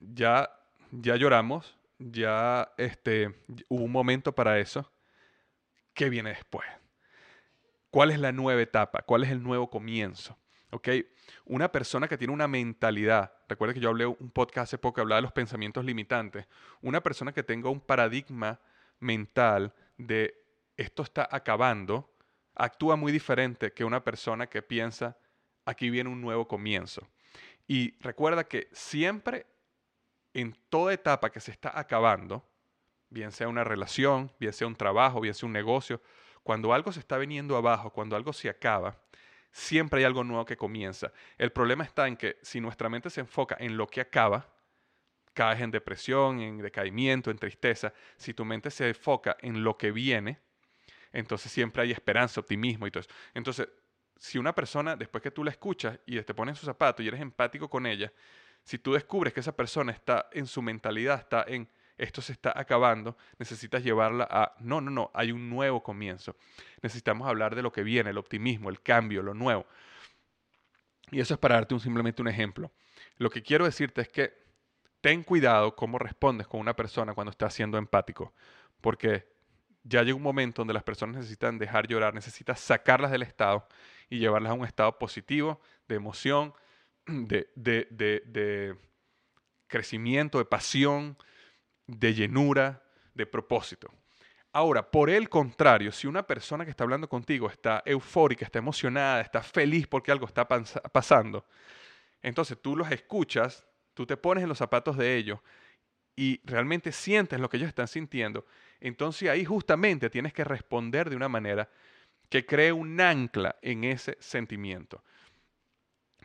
ya, 0.00 0.50
ya 0.90 1.16
lloramos, 1.16 1.76
ya 1.98 2.72
este, 2.78 3.34
hubo 3.68 3.84
un 3.84 3.92
momento 3.92 4.34
para 4.34 4.58
eso, 4.58 4.90
¿qué 5.96 6.08
viene 6.10 6.30
después? 6.30 6.68
¿Cuál 7.90 8.12
es 8.12 8.20
la 8.20 8.30
nueva 8.30 8.60
etapa? 8.60 9.02
¿Cuál 9.02 9.24
es 9.24 9.30
el 9.30 9.42
nuevo 9.42 9.70
comienzo? 9.70 10.38
¿Ok? 10.70 10.88
Una 11.46 11.72
persona 11.72 12.06
que 12.06 12.18
tiene 12.18 12.34
una 12.34 12.46
mentalidad, 12.46 13.32
recuerda 13.48 13.72
que 13.72 13.80
yo 13.80 13.88
hablé 13.88 14.04
un 14.04 14.30
podcast 14.30 14.68
hace 14.68 14.78
poco, 14.78 15.00
hablaba 15.00 15.16
de 15.16 15.22
los 15.22 15.32
pensamientos 15.32 15.84
limitantes, 15.84 16.46
una 16.82 17.02
persona 17.02 17.32
que 17.32 17.42
tenga 17.42 17.70
un 17.70 17.80
paradigma 17.80 18.60
mental 19.00 19.74
de 19.96 20.34
esto 20.76 21.02
está 21.02 21.26
acabando, 21.32 22.14
actúa 22.54 22.96
muy 22.96 23.10
diferente 23.10 23.72
que 23.72 23.84
una 23.84 24.04
persona 24.04 24.48
que 24.48 24.60
piensa 24.60 25.16
aquí 25.64 25.88
viene 25.88 26.10
un 26.10 26.20
nuevo 26.20 26.46
comienzo. 26.46 27.08
Y 27.66 27.98
recuerda 28.00 28.44
que 28.44 28.68
siempre 28.72 29.46
en 30.34 30.54
toda 30.68 30.92
etapa 30.92 31.30
que 31.30 31.40
se 31.40 31.52
está 31.52 31.78
acabando, 31.78 32.46
bien 33.10 33.32
sea 33.32 33.48
una 33.48 33.64
relación, 33.64 34.32
bien 34.38 34.52
sea 34.52 34.66
un 34.66 34.76
trabajo, 34.76 35.20
bien 35.20 35.34
sea 35.34 35.46
un 35.46 35.52
negocio, 35.52 36.00
cuando 36.42 36.72
algo 36.72 36.92
se 36.92 37.00
está 37.00 37.18
viniendo 37.18 37.56
abajo, 37.56 37.90
cuando 37.90 38.16
algo 38.16 38.32
se 38.32 38.48
acaba, 38.48 38.96
siempre 39.50 40.00
hay 40.00 40.04
algo 40.04 40.22
nuevo 40.22 40.44
que 40.44 40.56
comienza. 40.56 41.12
El 41.38 41.50
problema 41.50 41.84
está 41.84 42.06
en 42.06 42.16
que 42.16 42.38
si 42.42 42.60
nuestra 42.60 42.88
mente 42.88 43.10
se 43.10 43.20
enfoca 43.20 43.56
en 43.58 43.76
lo 43.76 43.86
que 43.86 44.00
acaba, 44.00 44.48
caes 45.36 45.60
en 45.60 45.70
depresión, 45.70 46.40
en 46.40 46.58
decaimiento, 46.58 47.30
en 47.30 47.38
tristeza. 47.38 47.92
Si 48.16 48.32
tu 48.32 48.44
mente 48.44 48.70
se 48.70 48.88
enfoca 48.88 49.36
en 49.40 49.62
lo 49.62 49.76
que 49.76 49.92
viene, 49.92 50.38
entonces 51.12 51.52
siempre 51.52 51.82
hay 51.82 51.92
esperanza, 51.92 52.40
optimismo 52.40 52.86
y 52.86 52.90
todo 52.90 53.00
eso. 53.02 53.10
Entonces, 53.34 53.68
si 54.18 54.38
una 54.38 54.54
persona, 54.54 54.96
después 54.96 55.22
que 55.22 55.30
tú 55.30 55.44
la 55.44 55.50
escuchas 55.50 55.98
y 56.06 56.20
te 56.22 56.34
pones 56.34 56.54
en 56.54 56.60
su 56.60 56.66
zapato 56.66 57.02
y 57.02 57.08
eres 57.08 57.20
empático 57.20 57.68
con 57.68 57.86
ella, 57.86 58.12
si 58.62 58.78
tú 58.78 58.94
descubres 58.94 59.34
que 59.34 59.40
esa 59.40 59.54
persona 59.54 59.92
está 59.92 60.28
en 60.32 60.46
su 60.46 60.62
mentalidad, 60.62 61.20
está 61.20 61.44
en 61.46 61.68
esto 61.98 62.20
se 62.20 62.32
está 62.32 62.52
acabando, 62.54 63.16
necesitas 63.38 63.82
llevarla 63.82 64.26
a, 64.30 64.54
no, 64.60 64.80
no, 64.80 64.90
no, 64.90 65.10
hay 65.14 65.32
un 65.32 65.48
nuevo 65.48 65.82
comienzo. 65.82 66.36
Necesitamos 66.82 67.26
hablar 67.26 67.54
de 67.54 67.62
lo 67.62 67.72
que 67.72 67.82
viene, 67.82 68.10
el 68.10 68.18
optimismo, 68.18 68.68
el 68.68 68.82
cambio, 68.82 69.22
lo 69.22 69.34
nuevo. 69.34 69.66
Y 71.10 71.20
eso 71.20 71.34
es 71.34 71.40
para 71.40 71.54
darte 71.54 71.74
un, 71.74 71.80
simplemente 71.80 72.20
un 72.22 72.28
ejemplo. 72.28 72.70
Lo 73.16 73.30
que 73.30 73.42
quiero 73.42 73.64
decirte 73.64 74.02
es 74.02 74.08
que 74.08 74.34
ten 75.00 75.22
cuidado 75.22 75.76
cómo 75.76 75.98
respondes 75.98 76.46
con 76.46 76.60
una 76.60 76.74
persona 76.74 77.14
cuando 77.14 77.30
estás 77.30 77.54
siendo 77.54 77.78
empático, 77.78 78.34
porque 78.80 79.36
ya 79.84 80.02
llega 80.02 80.16
un 80.16 80.22
momento 80.22 80.62
donde 80.62 80.74
las 80.74 80.82
personas 80.82 81.16
necesitan 81.16 81.58
dejar 81.58 81.86
llorar, 81.86 82.12
necesitas 82.12 82.60
sacarlas 82.60 83.12
del 83.12 83.22
estado 83.22 83.66
y 84.10 84.18
llevarlas 84.18 84.50
a 84.50 84.54
un 84.54 84.64
estado 84.64 84.98
positivo, 84.98 85.60
de 85.88 85.94
emoción, 85.94 86.54
de, 87.06 88.76
crecimiento, 89.68 90.38
de 90.38 90.44
pasión, 90.44 91.16
de 91.86 92.14
llenura, 92.14 92.82
de 93.14 93.26
propósito. 93.26 93.92
Ahora, 94.52 94.90
por 94.90 95.10
el 95.10 95.28
contrario, 95.28 95.92
si 95.92 96.06
una 96.06 96.26
persona 96.26 96.64
que 96.64 96.70
está 96.70 96.84
hablando 96.84 97.08
contigo 97.08 97.48
está 97.48 97.82
eufórica, 97.84 98.44
está 98.44 98.58
emocionada, 98.58 99.20
está 99.20 99.42
feliz 99.42 99.86
porque 99.86 100.10
algo 100.10 100.26
está 100.26 100.48
pasando, 100.48 101.44
entonces 102.22 102.58
tú 102.60 102.74
los 102.74 102.90
escuchas, 102.90 103.66
tú 103.92 104.06
te 104.06 104.16
pones 104.16 104.42
en 104.42 104.48
los 104.48 104.56
zapatos 104.56 104.96
de 104.96 105.16
ellos 105.16 105.40
y 106.16 106.40
realmente 106.44 106.90
sientes 106.90 107.38
lo 107.38 107.50
que 107.50 107.58
ellos 107.58 107.68
están 107.68 107.86
sintiendo, 107.86 108.46
entonces 108.80 109.28
ahí 109.28 109.44
justamente 109.44 110.08
tienes 110.08 110.32
que 110.32 110.44
responder 110.44 111.10
de 111.10 111.16
una 111.16 111.28
manera 111.28 111.68
que 112.30 112.46
cree 112.46 112.72
un 112.72 112.98
ancla 112.98 113.56
en 113.60 113.84
ese 113.84 114.16
sentimiento. 114.20 115.04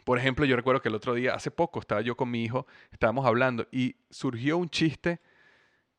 Por 0.05 0.17
ejemplo, 0.17 0.45
yo 0.45 0.55
recuerdo 0.55 0.81
que 0.81 0.89
el 0.89 0.95
otro 0.95 1.13
día, 1.13 1.35
hace 1.35 1.51
poco, 1.51 1.79
estaba 1.79 2.01
yo 2.01 2.15
con 2.15 2.31
mi 2.31 2.43
hijo, 2.43 2.65
estábamos 2.91 3.25
hablando 3.25 3.67
y 3.71 3.97
surgió 4.09 4.57
un 4.57 4.69
chiste 4.69 5.19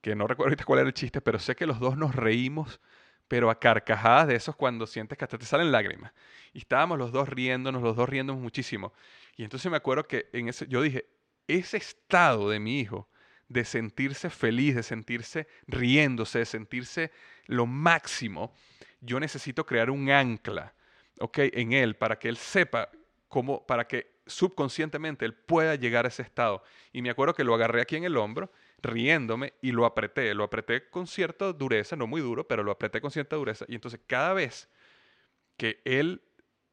que 0.03 0.15
no 0.17 0.27
recuerdo 0.27 0.49
ahorita 0.49 0.65
cuál 0.65 0.81
era 0.81 0.88
el 0.88 0.95
chiste, 0.95 1.21
pero 1.21 1.38
sé 1.38 1.55
que 1.55 1.65
los 1.65 1.79
dos 1.79 1.97
nos 1.97 2.15
reímos, 2.15 2.81
pero 3.29 3.49
a 3.49 3.59
carcajadas 3.59 4.27
de 4.27 4.35
esos 4.35 4.57
cuando 4.57 4.87
sientes 4.87 5.17
que 5.17 5.25
hasta 5.25 5.38
te 5.38 5.47
salen 5.47 5.73
lágrimas. 5.73 6.12
Y 6.53 6.59
estábamos 6.59 6.99
los 6.99 7.12
dos 7.12 7.29
riéndonos, 7.29 7.83
los 7.83 7.97
dos 7.97 8.09
riéndonos 8.09 8.43
muchísimo. 8.43 8.93
Y 9.37 9.45
entonces 9.45 9.71
me 9.71 9.77
acuerdo 9.77 10.07
que 10.07 10.29
en 10.33 10.49
ese, 10.49 10.67
yo 10.67 10.83
dije, 10.83 11.07
ese 11.47 11.77
estado 11.77 12.51
de 12.51 12.59
mi 12.59 12.81
hijo, 12.81 13.09
de 13.49 13.65
sentirse 13.65 14.29
feliz, 14.29 14.75
de 14.75 14.83
sentirse 14.83 15.47
riéndose, 15.67 16.41
de 16.41 16.47
sentirse 16.47 17.12
lo 17.47 17.67
máximo, 17.67 18.53
yo 19.01 19.21
necesito 19.21 19.65
crear 19.65 19.88
un 19.88 20.11
ancla, 20.11 20.75
¿ok? 21.21 21.38
En 21.53 21.73
él, 21.73 21.97
para 21.97 22.19
que 22.19 22.29
él 22.29 22.37
sepa 22.37 22.91
cómo, 23.29 23.65
para 23.67 23.87
que 23.87 24.12
subconscientemente 24.27 25.25
él 25.25 25.35
pueda 25.35 25.77
llegar 25.77 26.07
a 26.07 26.09
ese 26.09 26.23
estado. 26.23 26.65
Y 26.93 27.03
me 27.03 27.11
acuerdo 27.11 27.35
que 27.35 27.45
lo 27.45 27.55
agarré 27.55 27.83
aquí 27.83 27.97
en 27.97 28.05
el 28.05 28.17
hombro 28.17 28.51
riéndome 28.83 29.55
y 29.62 29.73
lo 29.73 29.87
apreté. 29.87 30.35
Lo 30.35 30.45
apreté 30.45 30.88
con 30.90 31.07
cierta 31.07 31.53
dureza, 31.53 31.97
no 31.97 32.07
muy 32.07 32.21
duro, 32.21 32.47
pero 32.47 32.62
lo 32.62 32.73
apreté 32.73 33.01
con 33.01 33.11
cierta 33.11 33.37
dureza. 33.37 33.64
Y 33.68 33.75
entonces 33.75 34.01
cada 34.07 34.35
vez 34.35 34.68
que 35.57 35.81
él, 35.85 36.23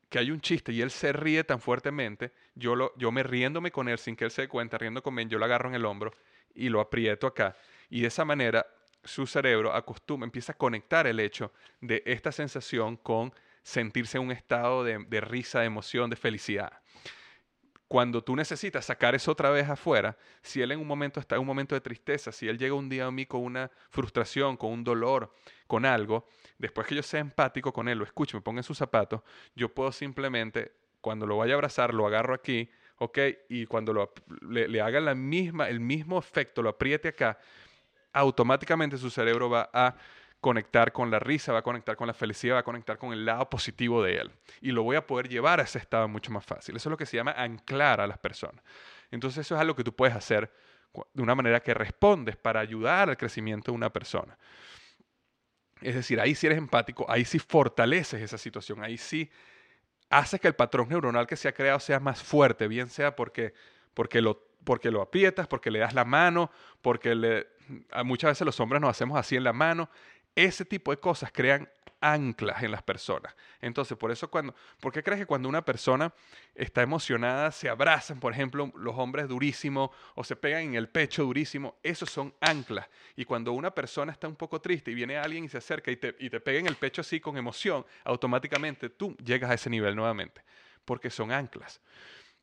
que 0.09 0.19
hay 0.19 0.31
un 0.31 0.41
chiste 0.41 0.71
y 0.71 0.81
él 0.81 0.91
se 0.91 1.13
ríe 1.13 1.43
tan 1.43 1.61
fuertemente, 1.61 2.33
yo, 2.55 2.75
lo, 2.75 2.93
yo 2.97 3.11
me 3.11 3.23
riéndome 3.23 3.71
con 3.71 3.87
él 3.87 3.99
sin 3.99 4.15
que 4.15 4.25
él 4.25 4.31
se 4.31 4.43
dé 4.43 4.47
cuenta, 4.47 4.77
riendo 4.77 5.03
con 5.03 5.17
él, 5.19 5.29
yo 5.29 5.37
lo 5.37 5.45
agarro 5.45 5.69
en 5.69 5.75
el 5.75 5.85
hombro 5.85 6.11
y 6.53 6.69
lo 6.69 6.81
aprieto 6.81 7.27
acá. 7.27 7.55
Y 7.89 8.01
de 8.01 8.07
esa 8.07 8.25
manera 8.25 8.65
su 9.03 9.27
cerebro 9.27 9.73
acostumbra, 9.73 10.25
empieza 10.25 10.53
a 10.53 10.57
conectar 10.57 11.07
el 11.07 11.19
hecho 11.19 11.53
de 11.79 12.03
esta 12.05 12.31
sensación 12.31 12.97
con 12.97 13.33
sentirse 13.63 14.17
en 14.17 14.25
un 14.25 14.31
estado 14.31 14.83
de, 14.83 14.97
de 15.07 15.21
risa, 15.21 15.59
de 15.59 15.67
emoción, 15.67 16.09
de 16.09 16.15
felicidad 16.15 16.81
cuando 17.89 18.23
tú 18.23 18.35
necesitas 18.35 18.85
sacar 18.85 19.15
eso 19.15 19.31
otra 19.31 19.49
vez 19.49 19.67
afuera, 19.67 20.15
si 20.43 20.61
él 20.61 20.71
en 20.71 20.79
un 20.79 20.85
momento 20.85 21.19
está 21.19 21.35
en 21.35 21.41
un 21.41 21.47
momento 21.47 21.73
de 21.73 21.81
tristeza, 21.81 22.31
si 22.31 22.47
él 22.47 22.59
llega 22.59 22.75
un 22.75 22.87
día 22.87 23.07
a 23.07 23.11
mí 23.11 23.25
con 23.25 23.43
una 23.43 23.71
frustración, 23.89 24.57
con 24.57 24.71
un 24.71 24.83
dolor, 24.83 25.33
con 25.65 25.87
algo, 25.87 26.27
después 26.59 26.85
que 26.85 26.93
yo 26.93 27.01
sea 27.01 27.19
empático 27.19 27.73
con 27.73 27.89
él, 27.89 27.97
lo 27.97 28.03
escucho, 28.03 28.37
me 28.37 28.41
ponga 28.41 28.59
en 28.59 28.63
sus 28.63 28.77
zapatos, 28.77 29.21
yo 29.55 29.73
puedo 29.73 29.91
simplemente, 29.91 30.71
cuando 31.01 31.25
lo 31.25 31.37
vaya 31.37 31.53
a 31.53 31.55
abrazar, 31.55 31.91
lo 31.95 32.05
agarro 32.05 32.35
aquí, 32.35 32.69
¿ok? 32.99 33.17
Y 33.49 33.65
cuando 33.65 34.11
le 34.47 34.81
haga 34.81 34.99
la 34.99 35.15
misma, 35.15 35.67
el 35.67 35.79
mismo 35.79 36.19
efecto, 36.19 36.61
lo 36.61 36.69
apriete 36.69 37.07
acá, 37.07 37.39
automáticamente 38.13 38.99
su 38.99 39.09
cerebro 39.09 39.49
va 39.49 39.67
a 39.73 39.95
conectar 40.41 40.93
con 40.93 41.11
la 41.11 41.19
risa, 41.19 41.51
va 41.51 41.59
a 41.59 41.63
conectar 41.63 41.95
con 41.95 42.07
la 42.07 42.13
felicidad, 42.13 42.55
va 42.55 42.59
a 42.59 42.63
conectar 42.63 42.97
con 42.97 43.11
el 43.11 43.25
lado 43.25 43.49
positivo 43.49 44.01
de 44.03 44.17
él. 44.17 44.31
Y 44.61 44.71
lo 44.71 44.83
voy 44.83 44.95
a 44.95 45.05
poder 45.05 45.27
llevar 45.27 45.59
a 45.59 45.63
ese 45.63 45.79
estado 45.79 46.07
mucho 46.07 46.31
más 46.31 46.45
fácil. 46.45 46.75
Eso 46.75 46.89
es 46.89 46.91
lo 46.91 46.97
que 46.97 47.05
se 47.05 47.17
llama 47.17 47.31
anclar 47.31 47.99
a 47.99 48.07
las 48.07 48.17
personas. 48.17 48.63
Entonces 49.11 49.45
eso 49.45 49.55
es 49.55 49.61
algo 49.61 49.75
que 49.75 49.83
tú 49.83 49.93
puedes 49.93 50.15
hacer 50.15 50.51
de 51.13 51.21
una 51.21 51.35
manera 51.35 51.59
que 51.59 51.73
respondes 51.73 52.37
para 52.37 52.59
ayudar 52.59 53.09
al 53.09 53.17
crecimiento 53.17 53.71
de 53.71 53.75
una 53.75 53.91
persona. 53.91 54.37
Es 55.81 55.95
decir, 55.95 56.19
ahí 56.19 56.35
sí 56.35 56.47
eres 56.47 56.57
empático, 56.57 57.05
ahí 57.09 57.25
sí 57.25 57.39
fortaleces 57.39 58.21
esa 58.21 58.37
situación, 58.37 58.83
ahí 58.83 58.97
sí 58.97 59.29
hace 60.09 60.39
que 60.39 60.47
el 60.47 60.55
patrón 60.55 60.89
neuronal 60.89 61.27
que 61.27 61.35
se 61.35 61.47
ha 61.47 61.53
creado 61.53 61.79
sea 61.79 61.99
más 61.99 62.21
fuerte, 62.21 62.67
bien 62.67 62.89
sea 62.89 63.15
porque, 63.15 63.53
porque, 63.93 64.21
lo, 64.21 64.43
porque 64.63 64.91
lo 64.91 65.01
aprietas, 65.01 65.47
porque 65.47 65.71
le 65.71 65.79
das 65.79 65.93
la 65.93 66.03
mano, 66.03 66.51
porque 66.81 67.15
le, 67.15 67.47
muchas 68.03 68.31
veces 68.31 68.45
los 68.45 68.59
hombres 68.59 68.81
nos 68.81 68.89
hacemos 68.89 69.17
así 69.17 69.35
en 69.35 69.43
la 69.43 69.53
mano. 69.53 69.89
Ese 70.35 70.65
tipo 70.65 70.91
de 70.91 70.97
cosas 70.97 71.31
crean 71.31 71.69
anclas 72.01 72.63
en 72.63 72.71
las 72.71 72.81
personas. 72.81 73.35
Entonces, 73.61 73.97
por 73.97 74.11
eso 74.11 74.29
cuando, 74.29 74.55
¿por 74.79 74.93
qué 74.93 75.03
crees 75.03 75.19
que 75.19 75.25
cuando 75.25 75.49
una 75.49 75.63
persona 75.63 76.13
está 76.55 76.81
emocionada 76.81 77.51
se 77.51 77.69
abrazan, 77.69 78.19
por 78.19 78.33
ejemplo, 78.33 78.71
los 78.75 78.97
hombres 78.97 79.27
durísimos 79.27 79.89
o 80.15 80.23
se 80.23 80.35
pegan 80.35 80.63
en 80.63 80.75
el 80.75 80.89
pecho 80.89 81.23
durísimo? 81.23 81.77
Esos 81.83 82.09
son 82.09 82.33
anclas. 82.41 82.87
Y 83.15 83.25
cuando 83.25 83.51
una 83.51 83.71
persona 83.71 84.11
está 84.11 84.27
un 84.27 84.35
poco 84.35 84.61
triste 84.61 84.91
y 84.91 84.95
viene 84.95 85.17
alguien 85.17 85.45
y 85.45 85.49
se 85.49 85.57
acerca 85.57 85.91
y 85.91 85.97
te, 85.97 86.15
y 86.19 86.29
te 86.29 86.39
pega 86.39 86.59
en 86.59 86.67
el 86.67 86.75
pecho 86.75 87.01
así 87.01 87.19
con 87.19 87.37
emoción, 87.37 87.85
automáticamente 88.03 88.89
tú 88.89 89.15
llegas 89.23 89.51
a 89.51 89.55
ese 89.55 89.69
nivel 89.69 89.95
nuevamente, 89.95 90.43
porque 90.85 91.09
son 91.09 91.31
anclas. 91.31 91.81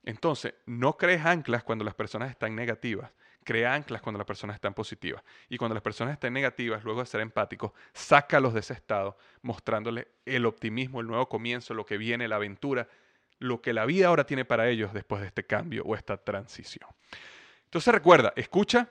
Entonces, 0.05 0.55
no 0.66 0.97
crees 0.97 1.24
anclas 1.24 1.64
cuando 1.64 1.84
las 1.84 1.95
personas 1.95 2.30
están 2.30 2.55
negativas 2.55 3.11
crea 3.47 3.74
anclas 3.74 4.03
cuando 4.03 4.18
las 4.18 4.26
personas 4.26 4.57
están 4.57 4.74
positivas. 4.74 5.22
Y 5.49 5.57
cuando 5.57 5.74
las 5.74 5.82
personas 5.82 6.12
están 6.12 6.32
negativas, 6.32 6.82
luego 6.82 7.01
de 7.01 7.07
ser 7.07 7.20
empáticos, 7.20 7.70
sácalos 7.94 8.53
de 8.53 8.61
ese 8.61 8.74
estado, 8.74 9.16
mostrándole 9.40 10.09
el 10.26 10.44
optimismo, 10.47 11.01
el 11.01 11.07
nuevo 11.07 11.28
comienzo, 11.28 11.72
lo 11.72 11.86
que 11.86 11.97
viene, 11.97 12.26
la 12.26 12.36
aventura, 12.36 12.88
lo 13.38 13.62
que 13.62 13.72
la 13.72 13.86
vida 13.86 14.09
ahora 14.09 14.26
tiene 14.26 14.44
para 14.44 14.68
ellos 14.68 14.92
después 14.92 15.20
de 15.20 15.28
este 15.28 15.44
cambio 15.47 15.84
o 15.84 15.94
esta 15.94 16.16
transición. 16.16 16.90
Entonces 17.64 17.94
recuerda, 17.94 18.32
escucha, 18.34 18.88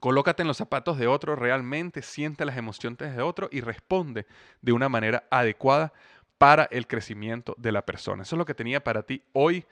colócate 0.00 0.42
en 0.42 0.48
los 0.48 0.58
zapatos 0.58 0.98
de 0.98 1.06
otro, 1.06 1.34
realmente 1.34 2.02
siente 2.02 2.44
las 2.44 2.58
emociones 2.58 3.16
de 3.16 3.22
otro 3.22 3.48
y 3.50 3.62
responde 3.62 4.26
de 4.60 4.72
una 4.72 4.90
manera 4.90 5.24
adecuada 5.30 5.94
para 6.36 6.64
el 6.64 6.86
crecimiento 6.86 7.54
de 7.56 7.72
la 7.72 7.86
persona. 7.86 8.22
Eso 8.22 8.36
es 8.36 8.38
lo 8.38 8.44
que 8.44 8.54
tenía 8.54 8.84
para 8.84 9.02
ti 9.02 9.22
hoy 9.32 9.64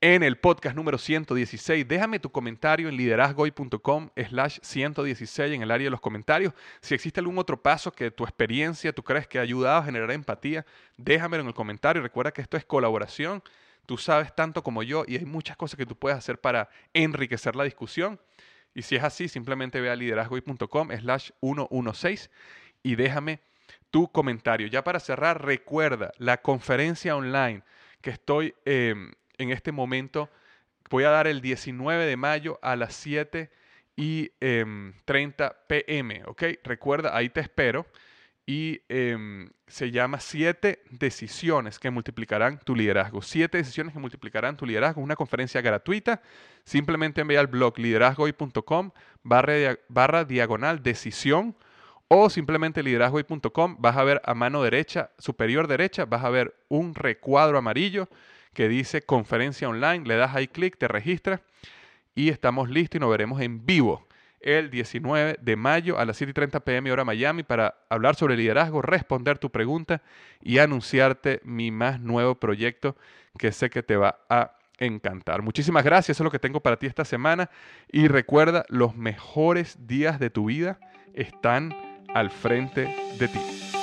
en 0.00 0.22
el 0.22 0.36
podcast 0.36 0.76
número 0.76 0.98
116. 0.98 1.88
Déjame 1.88 2.18
tu 2.18 2.30
comentario 2.30 2.88
en 2.88 2.96
liderazgoy.com 2.96 4.10
slash 4.28 4.58
116 4.62 5.54
en 5.54 5.62
el 5.62 5.70
área 5.70 5.86
de 5.86 5.90
los 5.90 6.00
comentarios. 6.00 6.52
Si 6.80 6.94
existe 6.94 7.20
algún 7.20 7.38
otro 7.38 7.62
paso 7.62 7.92
que 7.92 8.10
tu 8.10 8.24
experiencia 8.24 8.92
tú 8.92 9.02
crees 9.02 9.26
que 9.26 9.38
ha 9.38 9.42
ayudado 9.42 9.78
a 9.78 9.84
generar 9.84 10.10
empatía, 10.10 10.66
déjamelo 10.96 11.42
en 11.42 11.48
el 11.48 11.54
comentario. 11.54 12.02
Recuerda 12.02 12.32
que 12.32 12.42
esto 12.42 12.56
es 12.56 12.64
colaboración. 12.64 13.42
Tú 13.86 13.96
sabes 13.96 14.34
tanto 14.34 14.62
como 14.62 14.82
yo 14.82 15.04
y 15.06 15.16
hay 15.16 15.24
muchas 15.24 15.56
cosas 15.56 15.78
que 15.78 15.86
tú 15.86 15.96
puedes 15.96 16.18
hacer 16.18 16.40
para 16.40 16.68
enriquecer 16.92 17.56
la 17.56 17.64
discusión. 17.64 18.20
Y 18.74 18.82
si 18.82 18.96
es 18.96 19.02
así, 19.02 19.28
simplemente 19.28 19.80
ve 19.80 19.90
a 19.90 19.96
liderazgoy.com 19.96 20.90
slash 21.00 21.30
116 21.40 22.30
y 22.82 22.96
déjame 22.96 23.40
tu 23.90 24.12
comentario. 24.12 24.66
Ya 24.66 24.84
para 24.84 25.00
cerrar, 25.00 25.42
recuerda 25.42 26.12
la 26.18 26.42
conferencia 26.42 27.16
online 27.16 27.62
que 28.02 28.10
estoy... 28.10 28.54
Em, 28.66 29.12
en 29.38 29.50
este 29.50 29.72
momento. 29.72 30.30
Voy 30.90 31.04
a 31.04 31.10
dar 31.10 31.26
el 31.26 31.40
19 31.40 32.06
de 32.06 32.16
mayo 32.16 32.58
a 32.62 32.76
las 32.76 32.94
7 32.94 33.50
y 33.96 34.30
30 34.38 34.38
em, 34.40 34.94
pm. 35.66 36.22
Recuerda, 36.62 37.16
ahí 37.16 37.28
te 37.28 37.40
espero. 37.40 37.86
Y 38.48 38.82
em, 38.88 39.50
se 39.66 39.90
llama 39.90 40.20
Siete 40.20 40.80
decisiones 40.90 41.80
que 41.80 41.90
multiplicarán 41.90 42.60
tu 42.60 42.76
liderazgo. 42.76 43.20
Siete 43.20 43.58
decisiones 43.58 43.92
que 43.92 43.98
multiplicarán 43.98 44.56
tu 44.56 44.64
liderazgo. 44.66 45.00
Una 45.00 45.16
conferencia 45.16 45.60
gratuita. 45.60 46.22
Simplemente 46.64 47.22
envía 47.22 47.40
al 47.40 47.48
blog 47.48 47.76
liderazgoy.com 47.78 48.92
barra, 49.24 49.78
barra 49.88 50.24
diagonal 50.24 50.82
decisión 50.82 51.56
o 52.06 52.30
simplemente 52.30 52.84
liderazgoy.com. 52.84 53.76
Vas 53.80 53.96
a 53.96 54.04
ver 54.04 54.22
a 54.24 54.34
mano 54.34 54.62
derecha, 54.62 55.10
superior 55.18 55.66
derecha, 55.66 56.04
vas 56.04 56.24
a 56.24 56.30
ver 56.30 56.54
un 56.68 56.94
recuadro 56.94 57.58
amarillo 57.58 58.08
que 58.56 58.68
dice 58.70 59.02
conferencia 59.02 59.68
online, 59.68 60.06
le 60.06 60.16
das 60.16 60.34
ahí 60.34 60.48
clic, 60.48 60.78
te 60.78 60.88
registras 60.88 61.42
y 62.14 62.30
estamos 62.30 62.70
listos 62.70 62.96
y 62.96 63.00
nos 63.00 63.10
veremos 63.10 63.42
en 63.42 63.66
vivo 63.66 64.08
el 64.40 64.70
19 64.70 65.36
de 65.42 65.56
mayo 65.56 65.98
a 65.98 66.06
las 66.06 66.18
7:30 66.18 66.60
pm 66.60 66.90
hora 66.90 67.04
Miami 67.04 67.42
para 67.42 67.74
hablar 67.90 68.14
sobre 68.14 68.34
liderazgo, 68.34 68.80
responder 68.80 69.38
tu 69.38 69.50
pregunta 69.50 70.00
y 70.40 70.56
anunciarte 70.56 71.42
mi 71.44 71.70
más 71.70 72.00
nuevo 72.00 72.36
proyecto 72.36 72.96
que 73.38 73.52
sé 73.52 73.68
que 73.68 73.82
te 73.82 73.96
va 73.96 74.20
a 74.30 74.52
encantar. 74.78 75.42
Muchísimas 75.42 75.84
gracias, 75.84 76.16
eso 76.16 76.22
es 76.22 76.24
lo 76.24 76.30
que 76.30 76.38
tengo 76.38 76.60
para 76.60 76.78
ti 76.78 76.86
esta 76.86 77.04
semana 77.04 77.50
y 77.92 78.08
recuerda, 78.08 78.64
los 78.70 78.96
mejores 78.96 79.86
días 79.86 80.18
de 80.18 80.30
tu 80.30 80.46
vida 80.46 80.80
están 81.12 81.74
al 82.14 82.30
frente 82.30 82.88
de 83.18 83.28
ti. 83.28 83.75